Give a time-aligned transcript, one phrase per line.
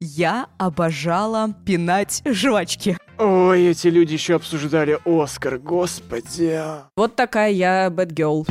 [0.00, 2.98] Я обожала пинать жвачки.
[3.16, 6.60] Ой, эти люди еще обсуждали Оскар, господи.
[6.96, 8.46] Вот такая я girl.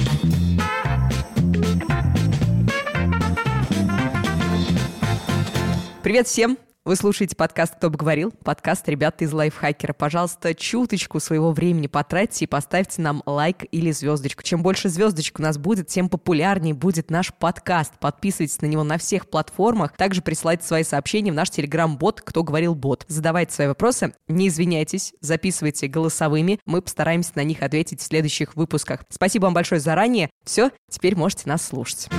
[6.02, 6.58] Привет всем!
[6.86, 9.94] Вы слушаете подкаст «Кто бы говорил?» Подкаст ребята из Лайфхакера.
[9.94, 14.44] Пожалуйста, чуточку своего времени потратьте и поставьте нам лайк или звездочку.
[14.44, 17.94] Чем больше звездочек у нас будет, тем популярнее будет наш подкаст.
[18.00, 19.98] Подписывайтесь на него на всех платформах.
[19.98, 23.04] Также присылайте свои сообщения в наш телеграм-бот «Кто говорил бот».
[23.08, 26.60] Задавайте свои вопросы, не извиняйтесь, записывайте голосовыми.
[26.68, 29.06] Мы постараемся на них ответить в следующих выпусках.
[29.10, 30.30] Спасибо вам большое заранее.
[30.44, 32.10] Все, теперь можете нас слушать.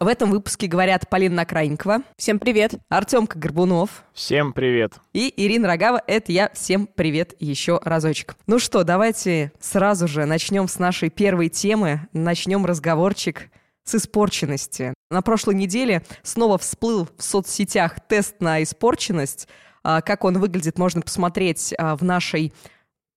[0.00, 2.02] В этом выпуске говорят Полина Накрайникова.
[2.16, 2.74] Всем привет.
[2.88, 4.04] Артемка Горбунов.
[4.12, 4.92] Всем привет.
[5.12, 6.00] И Ирина Рогава.
[6.06, 6.50] Это я.
[6.54, 8.36] Всем привет еще разочек.
[8.46, 12.06] Ну что, давайте сразу же начнем с нашей первой темы.
[12.12, 13.50] Начнем разговорчик
[13.82, 14.94] с испорченности.
[15.10, 19.48] На прошлой неделе снова всплыл в соцсетях тест на испорченность.
[19.82, 22.52] А, как он выглядит, можно посмотреть а, в нашей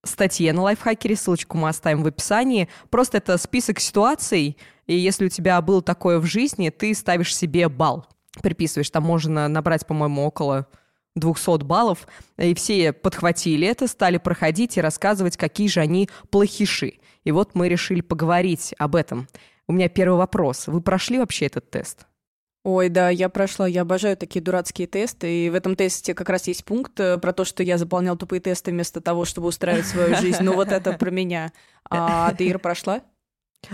[0.03, 2.69] статье на лайфхакере, ссылочку мы оставим в описании.
[2.89, 4.57] Просто это список ситуаций,
[4.91, 8.05] и если у тебя было такое в жизни, ты ставишь себе балл,
[8.43, 8.89] приписываешь.
[8.89, 10.67] Там можно набрать, по-моему, около
[11.15, 16.95] 200 баллов, и все подхватили это, стали проходить и рассказывать, какие же они плохиши.
[17.23, 19.29] И вот мы решили поговорить об этом.
[19.65, 20.67] У меня первый вопрос.
[20.67, 22.05] Вы прошли вообще этот тест?
[22.63, 26.47] Ой, да, я прошла, я обожаю такие дурацкие тесты, и в этом тесте как раз
[26.47, 30.15] есть пункт э, про то, что я заполнял тупые тесты вместо того, чтобы устраивать свою
[30.21, 30.43] жизнь.
[30.43, 31.53] Ну вот это про меня.
[31.89, 33.01] А ты, Ира, прошла?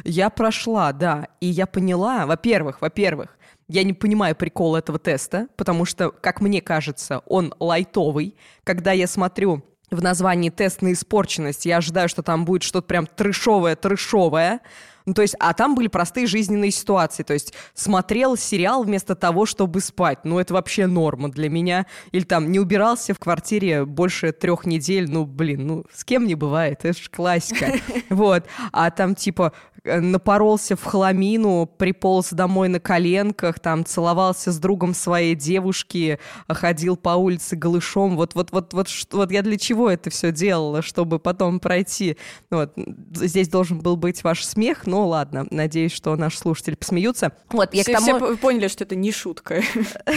[0.04, 5.86] Я прошла, да, и я поняла, во-первых, во-первых, я не понимаю прикол этого теста, потому
[5.86, 8.36] что, как мне кажется, он лайтовый.
[8.64, 13.06] Когда я смотрю в названии «тест на испорченность», я ожидаю, что там будет что-то прям
[13.06, 14.60] трешовое-трешовое,
[15.08, 17.24] ну, то есть, а там были простые жизненные ситуации.
[17.24, 20.20] То есть, смотрел сериал вместо того, чтобы спать.
[20.26, 21.86] Ну, это вообще норма для меня.
[22.12, 25.10] Или там не убирался в квартире больше трех недель.
[25.10, 26.80] Ну, блин, ну, с кем не бывает.
[26.84, 27.72] Это же классика.
[28.10, 28.46] Вот.
[28.72, 29.54] А там, типа,
[29.88, 36.20] Э, напоролся в хламину, приполз домой на коленках, там целовался с другом своей девушки,
[36.50, 38.16] ходил по улице голышом.
[38.18, 42.18] Вот, вот, вот, вот, что, вот я для чего это все делала, чтобы потом пройти.
[42.52, 42.74] Вот.
[43.14, 47.34] Здесь должен был быть ваш смех, но ладно, надеюсь, что наши слушатели посмеются.
[47.50, 48.26] Вот, я все, к тому...
[48.26, 49.62] все поняли, что это не шутка.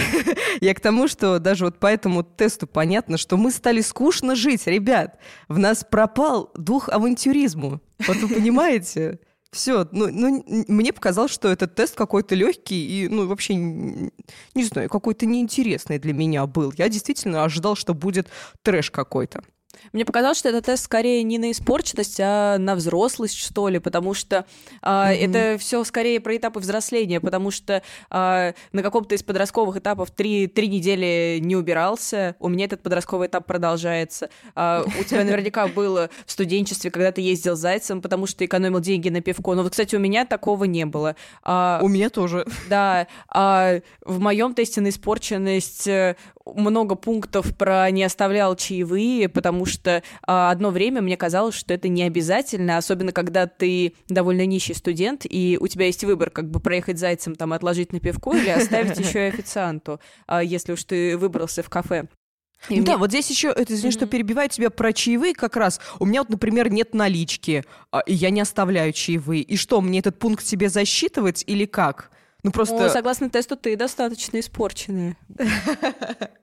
[0.60, 4.66] Я к тому, что даже вот по этому тесту понятно, что мы стали скучно жить,
[4.66, 5.18] ребят.
[5.48, 7.80] В нас пропал дух авантюризму.
[8.06, 9.18] Вот вы понимаете?
[9.52, 14.88] Все, ну, ну, мне показалось, что этот тест какой-то легкий и, ну, вообще, не знаю,
[14.88, 16.72] какой-то неинтересный для меня был.
[16.76, 18.28] Я действительно ожидал, что будет
[18.62, 19.42] трэш какой-то.
[19.92, 24.14] Мне показалось, что это тест скорее не на испорченность, а на взрослость, что ли, потому
[24.14, 24.46] что
[24.82, 25.28] а, mm-hmm.
[25.28, 30.46] это все скорее про этапы взросления, потому что а, на каком-то из подростковых этапов три,
[30.46, 34.30] три недели не убирался, у меня этот подростковый этап продолжается.
[34.54, 39.08] А, у тебя наверняка было в студенчестве, когда ты ездил зайцем, потому что экономил деньги
[39.08, 39.54] на пивко.
[39.54, 41.16] Но вот, кстати, у меня такого не было.
[41.42, 42.46] А, у меня тоже.
[42.68, 43.06] Да.
[43.28, 46.16] А, в моем тесте на испорченность э,
[46.54, 51.88] много пунктов про не оставлял чаевые, потому что а, одно время мне казалось, что это
[51.88, 56.60] не обязательно, особенно когда ты довольно нищий студент, и у тебя есть выбор, как бы
[56.60, 61.16] проехать зайцем, там, отложить на пивко или оставить еще и официанту, а, если уж ты
[61.16, 62.08] выбрался в кафе.
[62.68, 62.98] И да, мне...
[62.98, 63.96] вот здесь еще, это, извини, mm-hmm.
[63.96, 65.80] что перебиваю тебя про чаевые как раз.
[65.98, 69.42] У меня вот, например, нет налички, а, и я не оставляю чаевые.
[69.42, 72.10] И что, мне этот пункт себе засчитывать или как?
[72.42, 72.78] Ну просто...
[72.78, 75.16] Ну, согласно тесту, ты достаточно испорченная.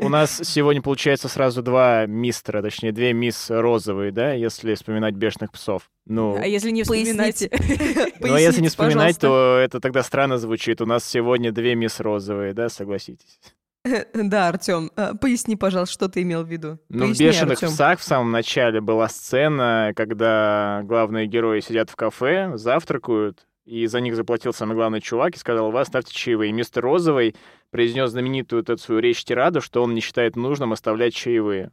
[0.00, 5.52] У нас сегодня получается сразу два мистера, точнее, две мисс розовые, да, если вспоминать бешеных
[5.52, 5.90] псов.
[6.06, 7.48] Ну, а если не вспоминать?
[8.20, 10.80] Ну, а если не вспоминать, то это тогда странно звучит.
[10.80, 13.38] У нас сегодня две мисс розовые, да, согласитесь?
[14.14, 16.78] Да, Артем, а, поясни, пожалуйста, что ты имел в виду.
[16.88, 22.52] Ну, в «Бешеных псах» в самом начале была сцена, когда главные герои сидят в кафе,
[22.54, 26.50] завтракают, и за них заплатил самый главный чувак и сказал, вас ставьте чаевые.
[26.50, 27.36] И мистер Розовый
[27.70, 31.70] произнес знаменитую эту свою речь тираду, что он не считает нужным оставлять чаевые.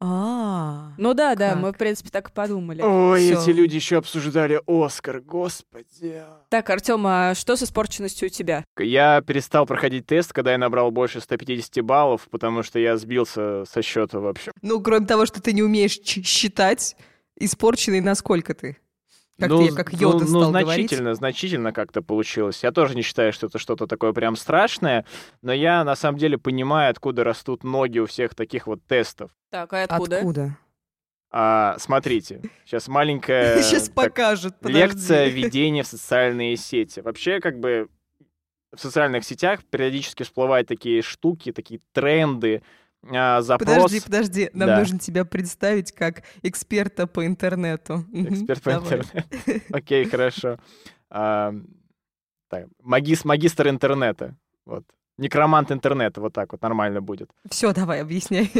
[0.00, 2.82] А, ну да, да, мы в принципе так и подумали.
[2.82, 3.42] Ой, Всё.
[3.42, 6.22] эти люди еще обсуждали Оскар, господи.
[6.50, 8.64] Так, Артем, а что с испорченностью у тебя?
[8.78, 13.82] Я перестал проходить тест, когда я набрал больше 150 баллов, потому что я сбился со
[13.82, 14.52] счета вообще.
[14.62, 16.96] Ну, кроме того, что ты не умеешь считать,
[17.36, 18.78] испорченный насколько ты?
[19.38, 21.18] Как ну, ты, как Йода ну, стал ну, значительно, говорить.
[21.18, 22.64] значительно как-то получилось.
[22.64, 25.04] Я тоже не считаю, что это что-то такое прям страшное,
[25.42, 29.30] но я на самом деле понимаю, откуда растут ноги у всех таких вот тестов.
[29.50, 30.16] Так, а откуда?
[30.18, 30.58] Откуда?
[31.30, 36.98] А, смотрите, сейчас маленькая сейчас покажет, лекция введения в социальные сети.
[36.98, 37.88] Вообще, как бы
[38.72, 42.62] в социальных сетях периодически всплывают такие штуки, такие тренды,
[43.02, 43.58] запрос...
[43.74, 44.78] Подожди, подожди, нам Да.
[44.78, 48.04] нужно тебя представить как эксперта по интернету.
[48.12, 48.98] Эксперт по давай.
[48.98, 49.28] интернету.
[49.72, 50.58] Окей, хорошо.
[51.10, 51.52] А,
[52.50, 54.36] так, магис- магистр интернета.
[54.66, 54.84] Вот.
[55.16, 57.30] Некромант интернета, вот так вот нормально будет.
[57.50, 58.50] Все, давай, объясняй.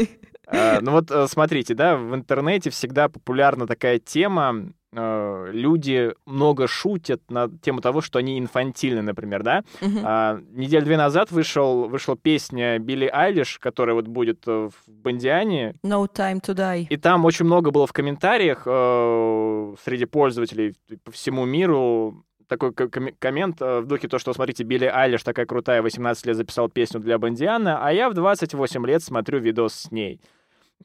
[0.47, 7.21] А, Ну вот э, смотрите, да, в интернете всегда популярна такая тема, люди много шутят
[7.29, 9.63] на тему того, что они инфантильны, например, да.
[9.81, 9.99] Мгм.
[10.03, 15.75] А, неделю две назад вышел, вышла песня Билли Айлиш, которая вот будет э, в Бондиане,
[15.85, 16.87] No time to die.
[16.89, 22.87] и там очень много было в комментариях э, среди пользователей по всему миру такой ко-
[22.87, 26.67] коме- коммент э, в духе то, что, смотрите, Билли Айлиш такая крутая, 18 лет записал
[26.67, 30.19] песню для Бондиана, а я в 28 лет смотрю видос с ней.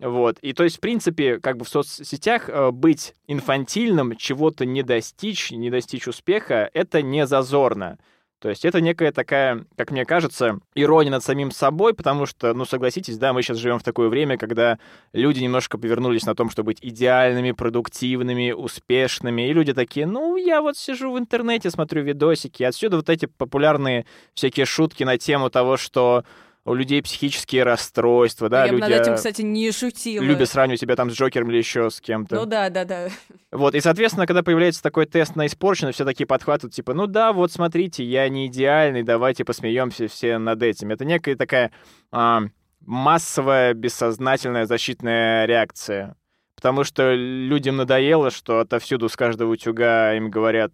[0.01, 0.39] Вот.
[0.41, 5.53] И то есть, в принципе, как бы в соцсетях э, быть инфантильным, чего-то не достичь,
[5.53, 7.99] не достичь успеха, это не зазорно.
[8.45, 12.67] То есть это некая такая, как мне кажется, ирония над самим собой, потому что, ну,
[12.67, 14.79] согласитесь, да, мы сейчас живем в такое время, когда
[15.15, 20.61] люди немножко повернулись на том, чтобы быть идеальными, продуктивными, успешными, и люди такие, ну, я
[20.61, 24.05] вот сижу в интернете, смотрю видосики, отсюда вот эти популярные
[24.35, 26.25] всякие шутки на тему того, что
[26.65, 30.23] у людей психические расстройства, да, Я бы люди над этим, кстати, не шутила.
[30.23, 32.37] любят сравнивать себя там с Джокером или еще с кем-то.
[32.37, 33.09] Ну да, да, да.
[33.53, 37.33] Вот, и, соответственно, когда появляется такой тест на испорченность, все такие подхватывают, типа, ну да,
[37.33, 40.91] вот смотрите, я не идеальный, давайте посмеемся все над этим.
[40.91, 41.71] Это некая такая
[42.11, 42.45] а,
[42.81, 46.17] массовая, бессознательная защитная реакция.
[46.57, 50.73] Потому что людям надоело, что отовсюду с каждого утюга им говорят,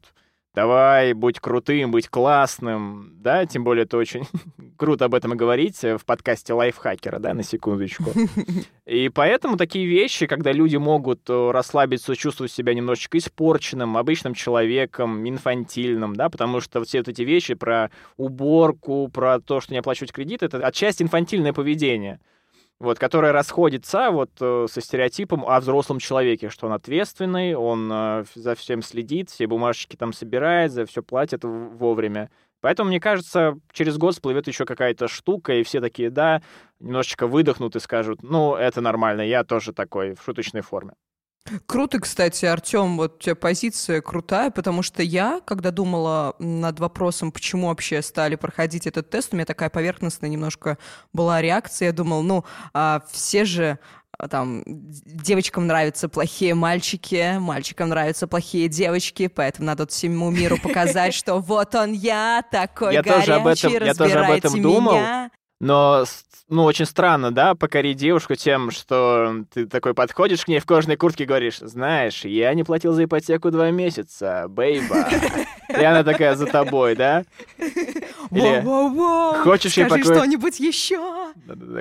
[0.55, 4.25] давай, будь крутым, будь классным, да, тем более это очень
[4.77, 8.11] круто об этом и говорить э, в подкасте лайфхакера, да, на секундочку.
[8.87, 15.29] И поэтому такие вещи, когда люди могут э, расслабиться, чувствовать себя немножечко испорченным, обычным человеком,
[15.29, 20.13] инфантильным, да, потому что все вот эти вещи про уборку, про то, что не оплачивать
[20.13, 22.21] кредит, это отчасти инфантильное поведение,
[22.81, 28.25] вот, которое расходится вот э, со стереотипом о взрослом человеке, что он ответственный, он э,
[28.35, 32.31] за всем следит, все бумажечки там собирает, за все платит вовремя.
[32.63, 36.43] Поэтому, мне кажется, через год всплывет еще какая-то штука, и все такие, да,
[36.79, 40.93] немножечко выдохнут и скажут, ну, это нормально, я тоже такой в шуточной форме.
[41.67, 47.33] Круто, кстати, Артем, вот у тебя позиция крутая, потому что я, когда думала над вопросом,
[47.33, 50.79] почему вообще стали проходить этот тест, у меня такая поверхностная немножко
[51.13, 51.87] была реакция.
[51.87, 53.79] Я думала, ну, а, все же
[54.17, 61.15] а, там девочкам нравятся плохие мальчики, мальчикам нравятся плохие девочки, поэтому надо всему миру показать,
[61.21, 64.61] что вот он я, такой Я тоже об этом- горячий, я тоже об этом разбирайте
[64.61, 64.93] думал.
[64.93, 65.31] меня.
[65.61, 66.05] Но,
[66.49, 70.97] ну, очень странно, да, покорить девушку тем, что ты такой подходишь к ней в кожаной
[70.97, 75.07] куртке и говоришь, знаешь, я не платил за ипотеку два месяца, бейба.
[75.69, 77.25] И она такая за тобой, да?
[77.59, 81.33] Или Воу-воу-воу, хочешь я скажи покажу- что-нибудь еще?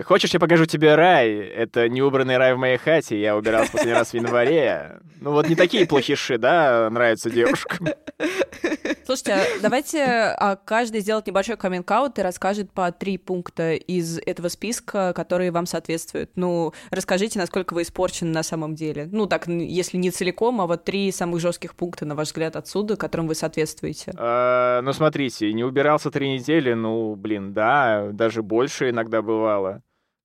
[0.03, 1.31] Хочешь, я покажу тебе рай?
[1.31, 4.99] Это неубранный рай в моей хате, я убирался последний раз в январе.
[5.21, 7.87] Ну вот не такие плохиши, да, нравятся девушкам.
[9.05, 14.47] Слушайте, а давайте а, каждый сделает небольшой каминг и расскажет по три пункта из этого
[14.47, 16.31] списка, которые вам соответствуют.
[16.35, 19.07] Ну, расскажите, насколько вы испорчены на самом деле.
[19.11, 22.95] Ну, так, если не целиком, а вот три самых жестких пункта, на ваш взгляд, отсюда,
[22.95, 24.13] которым вы соответствуете.
[24.17, 29.81] А, Ну, смотрите, не убирался три недели, ну, блин, да, даже больше иногда бывало.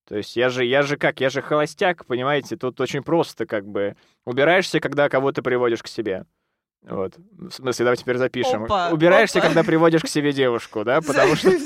[0.07, 3.67] То есть я же, я же как, я же холостяк, понимаете, тут очень просто как
[3.67, 3.97] бы.
[4.27, 6.27] Убираешься, когда кого-то приводишь к себе.
[6.89, 7.15] Вот.
[7.39, 8.65] В смысле, давай теперь запишем.
[8.65, 9.49] Опа, Убираешься, опа.
[9.49, 11.51] когда приводишь к себе девушку, да, потому что...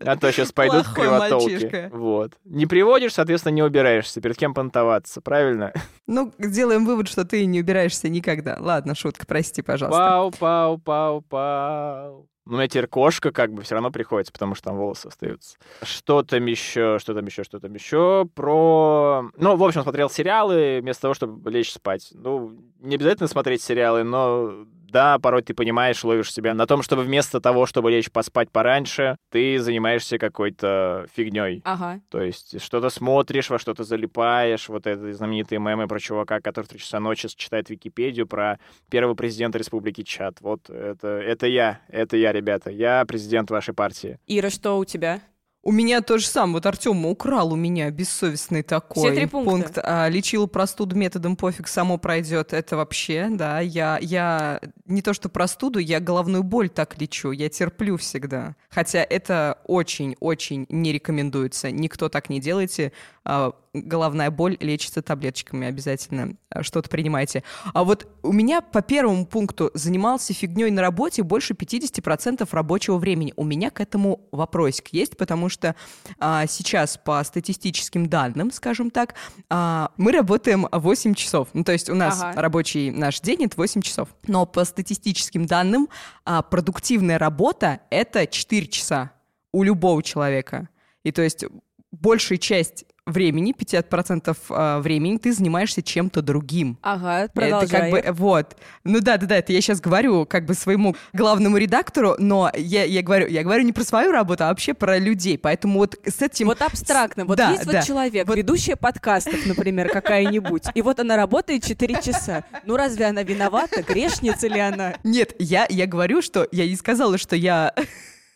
[0.00, 1.88] А то сейчас пойдут кривотолки.
[1.92, 2.32] Вот.
[2.44, 4.20] Не приводишь, соответственно, не убираешься.
[4.20, 5.72] Перед кем понтоваться, правильно?
[6.06, 8.56] Ну, делаем вывод, что ты не убираешься никогда.
[8.60, 9.98] Ладно, шутка, прости, пожалуйста.
[9.98, 12.28] Пау, пау, пау, пау.
[12.48, 15.58] Ну, у меня теперь кошка как бы все равно приходится, потому что там волосы остаются.
[15.82, 18.26] Что там еще, что там еще, что там еще?
[18.34, 19.30] Про...
[19.36, 22.08] Ну, в общем, смотрел сериалы вместо того, чтобы лечь спать.
[22.14, 27.02] Ну, не обязательно смотреть сериалы, но да, порой ты понимаешь, ловишь себя на том, чтобы
[27.02, 31.62] вместо того, чтобы лечь поспать пораньше, ты занимаешься какой-то фигней.
[31.64, 32.00] Ага.
[32.10, 34.68] То есть что-то смотришь, во что-то залипаешь.
[34.68, 38.58] Вот это знаменитые мемы про чувака, который в 3 часа ночи читает Википедию про
[38.90, 40.40] первого президента Республики Чад.
[40.40, 42.70] Вот это, это я, это я, ребята.
[42.70, 44.18] Я президент вашей партии.
[44.26, 45.20] Ира, что у тебя?
[45.62, 46.54] У меня то же самое.
[46.54, 49.50] Вот Артем украл у меня бессовестный такой Все три пункта.
[49.50, 49.78] пункт.
[49.82, 52.52] А, лечил простуду методом пофиг, само пройдет.
[52.52, 53.60] Это вообще, да.
[53.60, 58.54] Я, я не то что простуду, я головную боль так лечу, я терплю всегда.
[58.70, 61.70] Хотя это очень-очень не рекомендуется.
[61.70, 62.92] Никто так не делайте.
[63.24, 66.36] А, головная боль лечится таблеточками обязательно.
[66.50, 67.42] А, что-то принимайте.
[67.74, 73.32] А вот у меня по первому пункту занимался фигней на работе больше 50% рабочего времени.
[73.36, 75.74] У меня к этому вопросик есть, потому что
[76.18, 79.14] а, сейчас по статистическим данным, скажем так,
[79.50, 81.48] а, мы работаем 8 часов.
[81.52, 82.40] Ну, то есть у нас ага.
[82.40, 84.08] рабочий наш день— это 8 часов.
[84.26, 85.88] Но по статистическим данным
[86.24, 89.12] а, продуктивная работа— это 4 часа
[89.52, 90.68] у любого человека.
[91.04, 91.44] И то есть
[91.90, 96.78] большая часть времени, 50% а, времени ты занимаешься чем-то другим.
[96.82, 97.66] Ага, продолжай.
[97.66, 98.56] Это как бы, вот.
[98.84, 102.84] Ну да, да, да, это я сейчас говорю как бы своему главному редактору, но я,
[102.84, 106.22] я, говорю, я говорю не про свою работу, а вообще про людей, поэтому вот с
[106.22, 106.46] этим...
[106.46, 107.78] Вот абстрактно, вот да, есть да.
[107.78, 108.36] вот человек, вот...
[108.36, 112.44] ведущая подкастов, например, какая-нибудь, и вот она работает 4 часа.
[112.64, 113.82] Ну разве она виновата?
[113.82, 114.94] Грешница ли она?
[115.04, 117.72] Нет, я, я говорю, что я не сказала, что я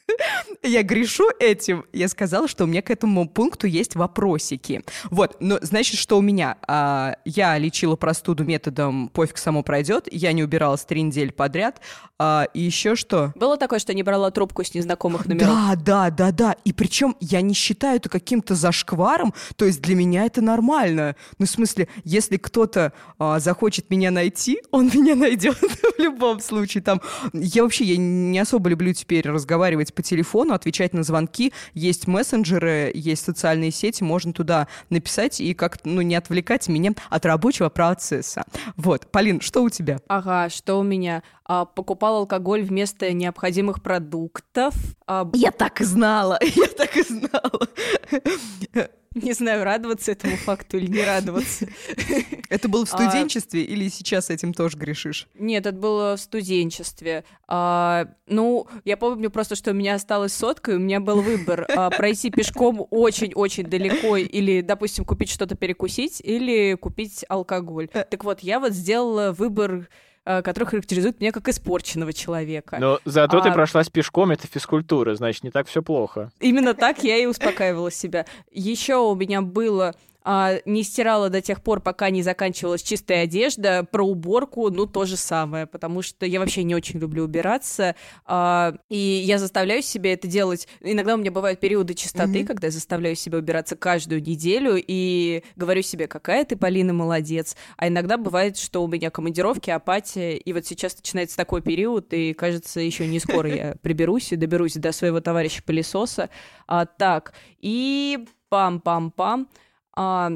[0.62, 1.84] я грешу этим.
[1.92, 4.82] Я сказала, что у меня к этому пункту есть вопросики.
[5.10, 6.56] Вот, но значит, что у меня?
[6.66, 11.80] А, я лечила простуду методом «пофиг, само пройдет», я не убиралась три недели подряд,
[12.18, 13.32] а, и еще что?
[13.34, 15.48] Было такое, что не брала трубку с незнакомых номеров?
[15.48, 16.56] Да, да, да, да.
[16.64, 21.16] И причем я не считаю это каким-то зашкваром, то есть для меня это нормально.
[21.38, 26.82] Ну, в смысле, если кто-то а, захочет меня найти, он меня найдет в любом случае.
[26.82, 27.00] Там,
[27.32, 31.52] я вообще я не особо люблю теперь разговаривать по телефону, отвечать на звонки.
[31.74, 37.26] Есть мессенджеры, есть социальные сети, можно туда написать и как-то, ну, не отвлекать меня от
[37.26, 38.44] рабочего процесса.
[38.76, 39.06] Вот.
[39.10, 39.98] Полин, что у тебя?
[40.08, 41.22] Ага, что у меня?
[41.44, 44.74] А, покупал алкоголь вместо необходимых продуктов.
[45.06, 45.28] А...
[45.34, 47.68] Я так и знала, я так и знала.
[49.14, 51.66] Не знаю, радоваться этому факту или не радоваться.
[52.48, 55.26] Это было в а, студенчестве или сейчас этим тоже грешишь?
[55.38, 57.24] Нет, это было в студенчестве.
[57.48, 61.66] А, ну, я помню просто, что у меня осталась сотка, и у меня был выбор
[61.74, 67.88] а, пройти пешком очень-очень далеко или, допустим, купить что-то перекусить или купить алкоголь.
[67.92, 68.04] Э.
[68.04, 69.88] Так вот, я вот сделала выбор
[70.24, 72.78] который характеризует меня как испорченного человека.
[72.80, 73.40] Но зато а...
[73.40, 76.30] ты прошлась пешком, это физкультура, значит, не так все плохо.
[76.40, 78.26] Именно так я и успокаивала себя.
[78.50, 83.84] Еще у меня было а, не стирала до тех пор, пока не заканчивалась чистая одежда.
[83.90, 88.74] Про уборку, ну, то же самое, потому что я вообще не очень люблю убираться, а,
[88.88, 90.68] и я заставляю себя это делать.
[90.80, 92.46] Иногда у меня бывают периоды чистоты, mm-hmm.
[92.46, 97.56] когда я заставляю себя убираться каждую неделю и говорю себе, какая ты, Полина, молодец.
[97.76, 102.32] А иногда бывает, что у меня командировки, апатия, и вот сейчас начинается такой период, и
[102.32, 106.30] кажется, еще не скоро я приберусь и доберусь до своего товарища пылесоса.
[106.66, 109.46] А, так, и пам-пам-пам.
[109.96, 110.30] А,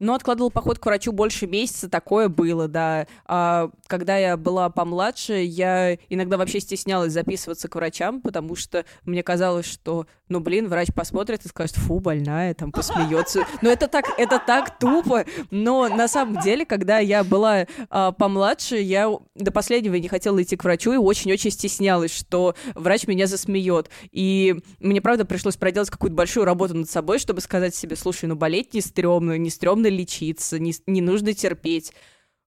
[0.00, 3.06] но откладывал поход к врачу больше месяца, такое было, да.
[3.26, 9.22] А, когда я была помладше, я иногда вообще стеснялась записываться к врачам, потому что мне
[9.22, 13.44] казалось, что, ну, блин, врач посмотрит и скажет, фу, больная, там, посмеется.
[13.62, 15.24] Но это так, это так тупо.
[15.50, 20.56] Но на самом деле, когда я была а, помладше, я до последнего не хотела идти
[20.56, 23.90] к врачу и очень-очень стеснялась, что врач меня засмеет.
[24.12, 28.36] И мне, правда, пришлось проделать какую-то большую работу над собой, чтобы сказать себе, слушай, ну,
[28.36, 31.92] болеть не стрёмно, не стрёмно лечиться, не, не нужно терпеть.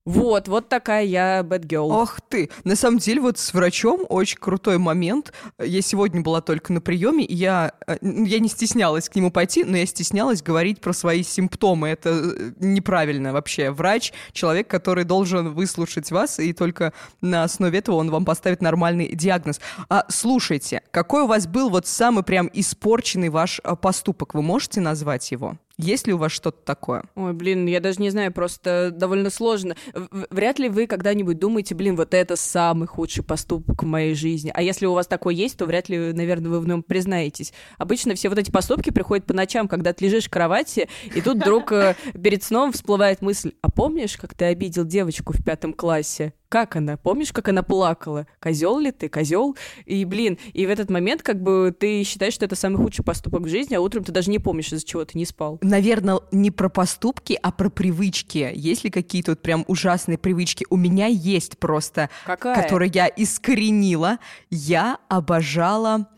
[0.04, 1.92] Вот, вот такая я girl.
[1.92, 2.50] Ох ты!
[2.64, 5.32] На самом деле, вот с врачом очень крутой момент.
[5.60, 9.64] Я сегодня была только на приеме, и я, э, я не стеснялась к нему пойти,
[9.64, 11.90] но я стеснялась говорить про свои симптомы.
[11.90, 13.70] Это э, неправильно вообще.
[13.70, 19.16] Врач— человек, который должен выслушать вас, и только на основе этого он вам поставит нормальный
[19.16, 19.62] диагноз.
[19.88, 24.34] А слушайте, какой у вас был вот самый прям испорченный ваш э, поступок?
[24.34, 25.60] Вы можете назвать его?
[25.82, 27.04] Есть ли у вас что-то такое?
[27.16, 29.76] Ой, блин, я даже не знаю, просто довольно сложно.
[30.30, 34.52] Вряд ли вы когда-нибудь думаете, блин, вот это самый худший поступок в моей жизни.
[34.54, 37.52] А если у вас такой есть, то вряд ли, наверное, вы в нем признаетесь.
[37.78, 41.38] Обычно все вот эти поступки приходят по ночам, когда ты лежишь в кровати, и тут
[41.38, 46.34] вдруг э, перед сном всплывает мысль, а помнишь, как ты обидел девочку в пятом классе?
[46.52, 46.98] Как она?
[46.98, 48.28] Помнишь, как она плакала?
[48.42, 49.08] Козел ли ты?
[49.08, 49.56] Козел?
[49.86, 53.44] И, блин, и в этот момент как бы ты считаешь, что это самый худший поступок
[53.44, 55.60] в жизни, а утром ты даже не помнишь, из-за чего ты не спал.
[55.62, 58.52] Наверное, не про поступки, а про привычки.
[58.54, 60.66] Есть ли какие-то вот прям ужасные привычки?
[60.70, 62.62] У меня есть просто, Какая?
[62.62, 64.20] которые я искоренила.
[64.50, 66.10] Я обожала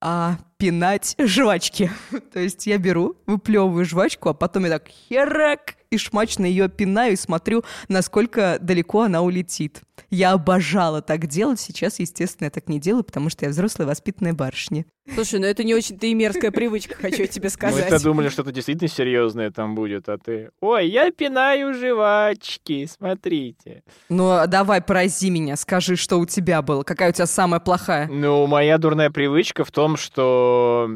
[0.00, 1.90] а, пинать жвачки.
[2.32, 7.14] То есть я беру, выплевываю жвачку, а потом я так херак и шмачно ее пинаю
[7.14, 9.80] и смотрю, насколько далеко она улетит.
[10.10, 14.32] Я обожала так делать, сейчас, естественно, я так не делаю, потому что я взрослая воспитанная
[14.32, 14.84] барышня.
[15.14, 17.90] Слушай, ну это не очень-то и мерзкая привычка, хочу тебе сказать.
[17.90, 20.50] Мы-то думали, что-то действительно серьезное там будет, а ты...
[20.60, 23.82] Ой, я пинаю жвачки, смотрите.
[24.08, 28.08] Ну, давай, порази меня, скажи, что у тебя было, какая у тебя самая плохая.
[28.08, 30.88] Ну, моя дурная привычка в том, что...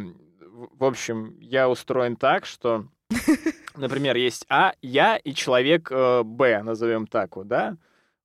[0.76, 2.88] В общем, я устроен так, что...
[3.76, 7.76] Например, есть А, я и человек э, Б, назовем так вот, да?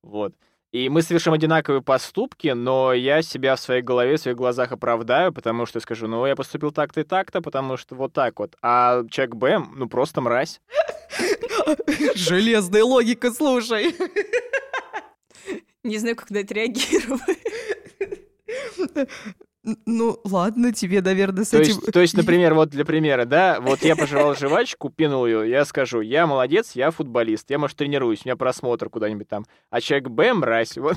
[0.02, 0.34] Вот.
[0.72, 5.32] И мы совершим одинаковые поступки, но я себя в своей голове, в своих глазах оправдаю,
[5.32, 8.56] потому что скажу, ну, я поступил так-то и так-то, потому что вот так вот.
[8.60, 10.60] А человек Б, ну, просто мразь.
[12.16, 13.94] Железная логика, слушай.
[15.84, 17.38] Не знаю, как на это реагировать.
[19.86, 21.76] Ну, ладно, тебе, наверное, с То этим...
[21.76, 25.64] есть, то есть, например, вот для примера, да, вот я пожевал жвачку, пинул ее, я
[25.64, 29.46] скажу, я молодец, я футболист, я, может, тренируюсь, у меня просмотр куда-нибудь там.
[29.70, 30.96] А человек Б, мразь, вот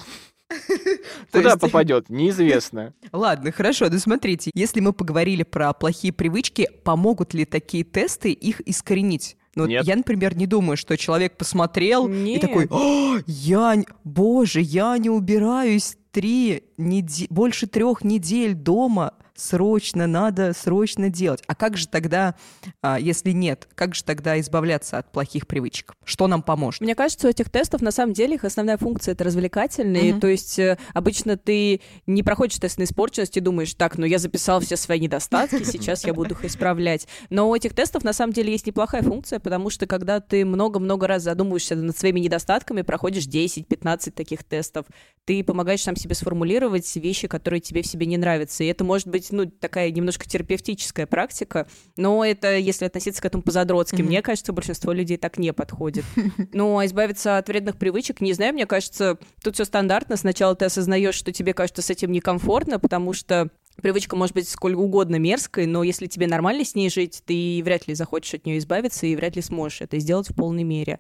[1.32, 2.94] куда есть- попадет, неизвестно.
[3.12, 8.62] Ладно, хорошо, ну смотрите, если мы поговорили про плохие привычки, помогут ли такие тесты их
[8.68, 9.38] искоренить?
[9.56, 9.86] Ну, Нет.
[9.86, 12.42] я, например, не думаю, что человек посмотрел и Нет.
[12.42, 20.08] такой, «О, я, н- боже, я не убираюсь три неде- больше трех недель дома, срочно
[20.08, 21.42] надо, срочно делать.
[21.48, 22.36] А как же тогда,
[22.82, 25.94] а, если нет, как же тогда избавляться от плохих привычек?
[26.04, 26.82] Что нам поможет?
[26.82, 30.14] Мне кажется, у этих тестов на самом деле их основная функция это развлекательные.
[30.14, 30.20] Мгм.
[30.20, 34.18] То есть э, обычно ты не проходишь тест на испорченность и думаешь, так, ну я
[34.18, 37.08] записал все свои недостатки, сейчас я буду их исправлять.
[37.30, 41.08] Но у этих тестов на самом деле есть неплохая функция, потому что когда ты много-много
[41.08, 44.86] раз задумываешься над своими недостатками, проходишь 10-15 таких тестов,
[45.26, 48.64] ты помогаешь сам себе сформулировать вещи, которые тебе в себе не нравятся.
[48.64, 53.44] И это может быть, ну, такая немножко терапевтическая практика, но это если относиться к этому
[53.44, 54.02] по-задротски.
[54.02, 54.06] Мгм.
[54.08, 56.06] Мне кажется, большинство людей так не подходит.
[56.54, 60.18] Ну, а избавиться от вредных привычек, не знаю, мне кажется, тут все стандартно.
[60.18, 63.50] Сначала ты осознаешь, что тебе кажется с этим некомфортно, потому что
[63.82, 67.88] привычка может быть сколь угодно мерзкой, но если тебе нормально с ней жить, ты вряд
[67.88, 71.00] ли захочешь от нее избавиться и вряд ли сможешь это сделать в полной мере.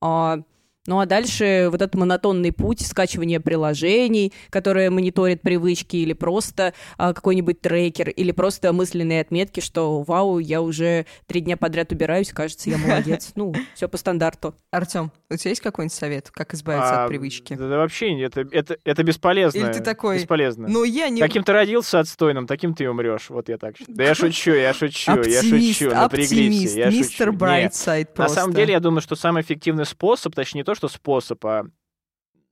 [0.00, 0.42] А,
[0.86, 7.12] ну а дальше вот этот монотонный путь скачивания приложений, которые мониторят привычки, или просто а,
[7.12, 12.70] какой-нибудь трекер, или просто мысленные отметки, что вау, я уже три дня подряд убираюсь, кажется,
[12.70, 13.32] я молодец.
[13.34, 14.54] Ну, все по стандарту.
[14.70, 17.54] Артем, у тебя есть какой-нибудь совет, как избавиться А, от привычки?
[17.54, 19.58] Да, да вообще, нет, это, это, это бесполезно.
[19.58, 20.68] Или ты такой, Бесполезно.
[20.68, 21.20] Ну, я не...
[21.20, 23.30] Каким ты родился отстойным, таким ты и умрешь.
[23.30, 23.96] Вот я так считаю.
[23.96, 26.72] Да я шучу, я шучу, я шучу, напряглись.
[26.74, 27.32] оптимист, мистер.
[27.32, 28.40] Брайтсайд На просто.
[28.40, 31.64] самом деле, я думаю, что самый эффективный способ, точнее, не то, что способ, а,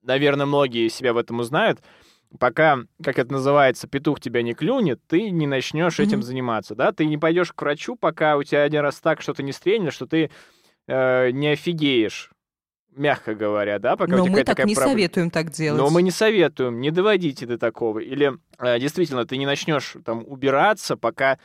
[0.00, 1.81] наверное, многие себя в этом узнают,
[2.40, 6.26] пока, как это называется, петух тебя не клюнет, ты не начнешь этим Мгм.
[6.26, 6.92] заниматься, да?
[6.92, 10.07] Ты не пойдешь к врачу, пока у тебя один раз так что-то не стрельнет, что
[10.07, 10.31] ты
[10.88, 12.31] э, не офигеешь,
[12.90, 13.96] мягко говоря, да?
[13.96, 14.92] Пока у Но тебя мы так такая не проблема.
[14.92, 15.79] советуем так делать.
[15.79, 17.98] Но мы не советуем, не доводите до такого.
[17.98, 21.38] Или э, действительно, ты не начнешь там убираться, пока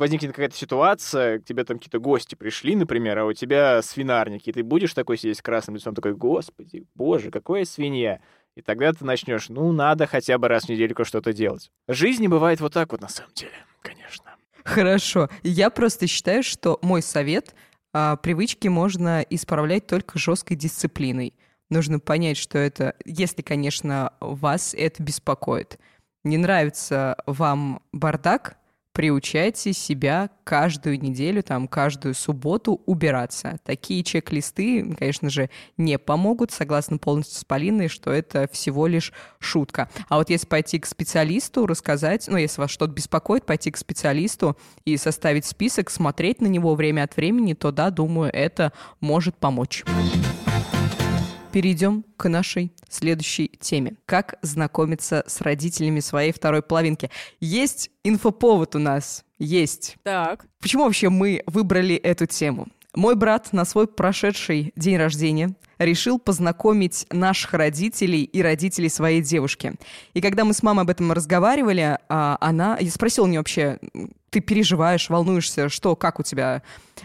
[0.00, 4.52] возникнет какая-то ситуация, к тебе там какие-то гости пришли, например, а у тебя свинарник, и
[4.52, 8.20] ты будешь такой сидеть с красным лицом, такой, господи, боже, какое свинья.
[8.56, 11.70] И тогда ты начнешь, ну, надо хотя бы раз в недельку что-то делать.
[11.86, 14.36] Жизнь не бывает вот так вот на самом деле, конечно.
[14.64, 15.28] Хорошо.
[15.42, 17.54] Я просто считаю, что мой совет
[17.92, 21.34] а, привычки можно исправлять только жесткой дисциплиной.
[21.68, 25.78] Нужно понять, что это, если, конечно, вас это беспокоит.
[26.24, 28.56] Не нравится вам бардак,
[28.92, 33.58] приучайте себя каждую неделю, там, каждую субботу убираться.
[33.64, 39.88] Такие чек-листы, конечно же, не помогут, согласно полностью с Полиной, что это всего лишь шутка.
[40.08, 44.56] А вот если пойти к специалисту, рассказать, ну, если вас что-то беспокоит, пойти к специалисту
[44.84, 49.84] и составить список, смотреть на него время от времени, то да, думаю, это может помочь.
[51.52, 53.94] Перейдем к нашей следующей теме.
[54.06, 57.10] Как знакомиться с родителями своей второй половинки?
[57.40, 59.24] Есть инфоповод у нас.
[59.40, 59.96] Есть.
[60.04, 60.46] Так.
[60.60, 62.68] Почему вообще мы выбрали эту тему?
[62.94, 69.74] Мой брат на свой прошедший день рождения решил познакомить наших родителей и родителей своей девушки.
[70.14, 72.76] И когда мы с мамой об этом разговаривали, а, она...
[72.78, 73.78] Я спросила у нее вообще,
[74.30, 76.62] ты переживаешь, волнуешься, что, как у тебя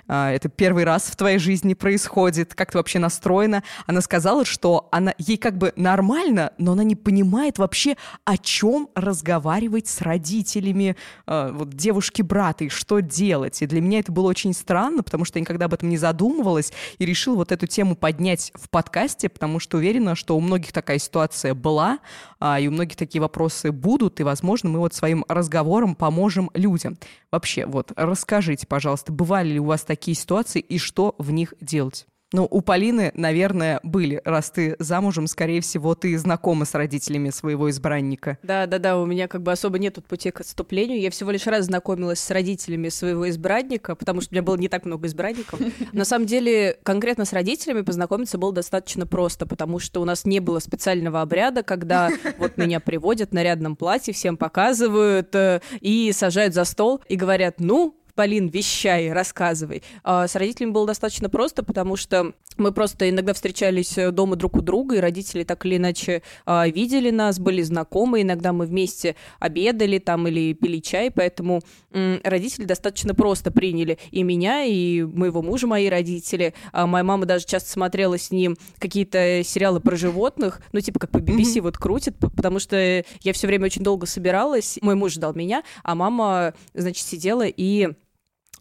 [0.07, 3.63] это первый раз в твоей жизни происходит, как ты вообще настроена?
[3.85, 8.89] Она сказала, что она, ей как бы нормально, но она не понимает вообще, о чем
[8.95, 13.61] разговаривать с родителями а, вот, девушки брата и что делать.
[13.61, 16.73] И для меня это было очень странно, потому что я никогда об этом не задумывалась
[16.97, 20.99] и решила вот эту тему поднять в подкасте, потому что уверена, что у многих такая
[20.99, 21.99] ситуация была,
[22.39, 26.97] а, и у многих такие вопросы будут, и, возможно, мы вот своим разговором поможем людям.
[27.35, 32.07] Вообще, вот, расскажите, пожалуйста, бывали ли у вас такие ситуации и что в них делать?
[32.35, 34.21] Ну, у Полины, наверное, были.
[34.25, 38.37] Раз ты замужем, скорее всего, ты знакома с родителями своего избранника.
[38.43, 40.99] Да, да, да, у меня как бы особо нет тут пути к отступлению.
[40.99, 44.67] Я всего лишь раз знакомилась с родителями своего избранника, потому что у меня было не
[44.67, 45.61] так много избранников.
[45.93, 50.41] На самом деле, конкретно с родителями познакомиться было достаточно просто, потому что у нас не
[50.41, 56.53] было специального обряда, когда вот меня приводят в нарядном платье, всем показывают э, и сажают
[56.53, 59.83] за стол и говорят, ну, Полин, вещай, рассказывай.
[60.03, 64.55] А с родителями было достаточно просто, потому что мы просто иногда встречались э, дома друг
[64.55, 69.17] у друга, и родители так или иначе а, видели нас, были знакомы, иногда мы вместе
[69.39, 75.67] обедали там или пили чай, поэтому родители достаточно просто приняли и меня, и моего мужа,
[75.67, 76.53] мои родители.
[76.71, 81.11] А моя мама даже часто смотрела с ним какие-то сериалы про животных, ну типа как
[81.11, 81.61] по BBC mm-hmm.
[81.61, 85.95] вот крутит, потому что я все время очень долго собиралась, мой муж ждал меня, а
[85.95, 87.89] мама, значит, сидела и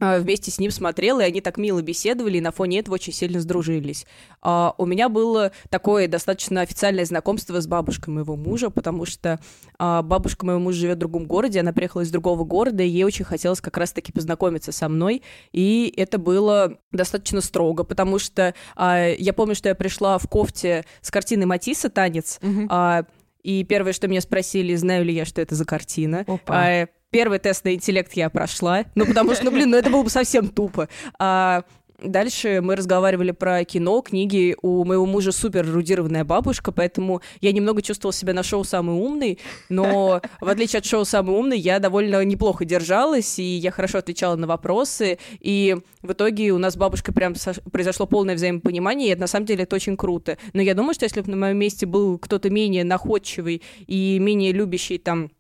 [0.01, 3.41] вместе с ним смотрела, и они так мило беседовали, и на фоне этого очень сильно
[3.41, 4.07] сдружились.
[4.43, 9.41] А, у меня было такое достаточно официальное знакомство с бабушкой моего мужа, потому что
[9.79, 13.05] а, бабушка моего мужа живет в другом городе, она приехала из другого города, и ей
[13.05, 19.33] очень хотелось как раз-таки познакомиться со мной, и это было достаточно строго, потому что я
[19.35, 23.07] помню, что я пришла в кофте с картины Матисса «Танец», mm-hmm.
[23.45, 26.25] И первое, что меня спросили, знаю ли я, что это за картина.
[26.27, 26.89] Опа.
[27.11, 28.87] Первый тест на интеллект я прошла.
[28.97, 30.89] Ну, потому что, ну, блин, ну это было бы совсем тупо.
[31.21, 31.63] А,
[32.05, 34.55] Дальше мы разговаривали про кино, книги.
[34.61, 39.39] У моего мужа супер эрудированная бабушка, поэтому я немного чувствовала себя на шоу «Самый умный»,
[39.71, 44.37] но в отличие от шоу «Самый умный» я довольно неплохо держалась, и я хорошо отвечала
[44.37, 47.35] на вопросы, и в итоге у нас с бабушкой прям
[47.73, 50.37] произошло полное взаимопонимание, и это, на самом деле это очень круто.
[50.53, 54.53] Но я думаю, что если бы на моем месте был кто-то менее находчивый и менее
[54.53, 55.31] любящий там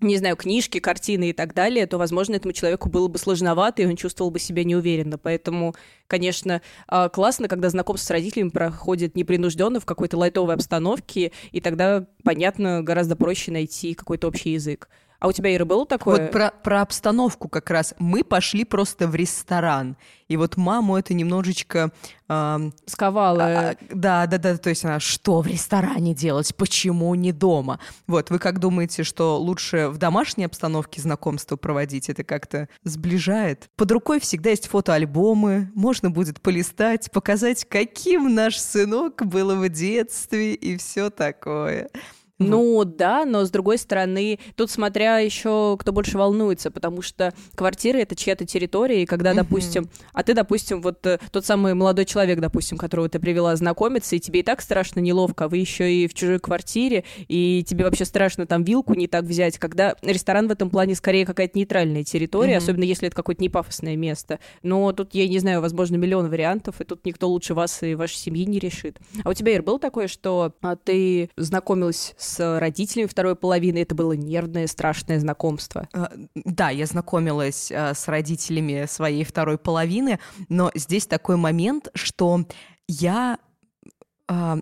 [0.00, 3.86] не знаю, книжки, картины и так далее, то, возможно, этому человеку было бы сложновато, и
[3.86, 5.18] он чувствовал бы себя неуверенно.
[5.18, 5.74] Поэтому,
[6.06, 12.06] конечно, а, классно, когда знакомство с родителями проходит непринужденно в какой-то лайтовой обстановке, и тогда,
[12.22, 14.88] понятно, гораздо проще найти какой-то общий язык.
[15.20, 16.22] А у тебя, Ира, было такое?
[16.22, 17.92] Вот про, про обстановку как раз.
[17.98, 19.96] Мы пошли просто в ресторан.
[20.28, 21.90] И вот маму это немножечко...
[22.28, 23.42] Э, Сковало.
[23.42, 24.56] А, да, да, да.
[24.58, 26.54] То есть она, что в ресторане делать?
[26.54, 27.80] Почему не дома?
[28.06, 32.08] Вот, вы как думаете, что лучше в домашней обстановке знакомство проводить?
[32.08, 33.70] Это как-то сближает?
[33.74, 35.72] Под рукой всегда есть фотоальбомы.
[35.74, 41.90] Можно будет полистать, показать, каким наш сынок был в детстве и все такое.
[42.38, 47.98] Ну да, но с другой стороны, тут смотря еще кто больше волнуется, потому что квартира
[47.98, 52.38] это чья-то территория, и когда, допустим, а ты, допустим, вот э, тот самый молодой человек,
[52.38, 56.06] допустим, которого ты привела знакомиться, и тебе и так страшно неловко, а вы еще и
[56.06, 60.52] в чужой квартире, и тебе вообще страшно там вилку не так взять, когда ресторан в
[60.52, 64.38] этом плане скорее какая-то нейтральная территория, особенно если это какое-то непафосное место.
[64.62, 68.16] Но тут, я не знаю, возможно, миллион вариантов, и тут никто лучше вас и вашей
[68.16, 68.98] семьи не решит.
[69.24, 73.78] А у тебя, Ир, было такое, что а, ты знакомилась с с родителями второй половины.
[73.78, 75.88] Это было нервное, страшное знакомство.
[75.92, 82.44] А, да, я знакомилась а, с родителями своей второй половины, но здесь такой момент, что
[82.86, 83.38] я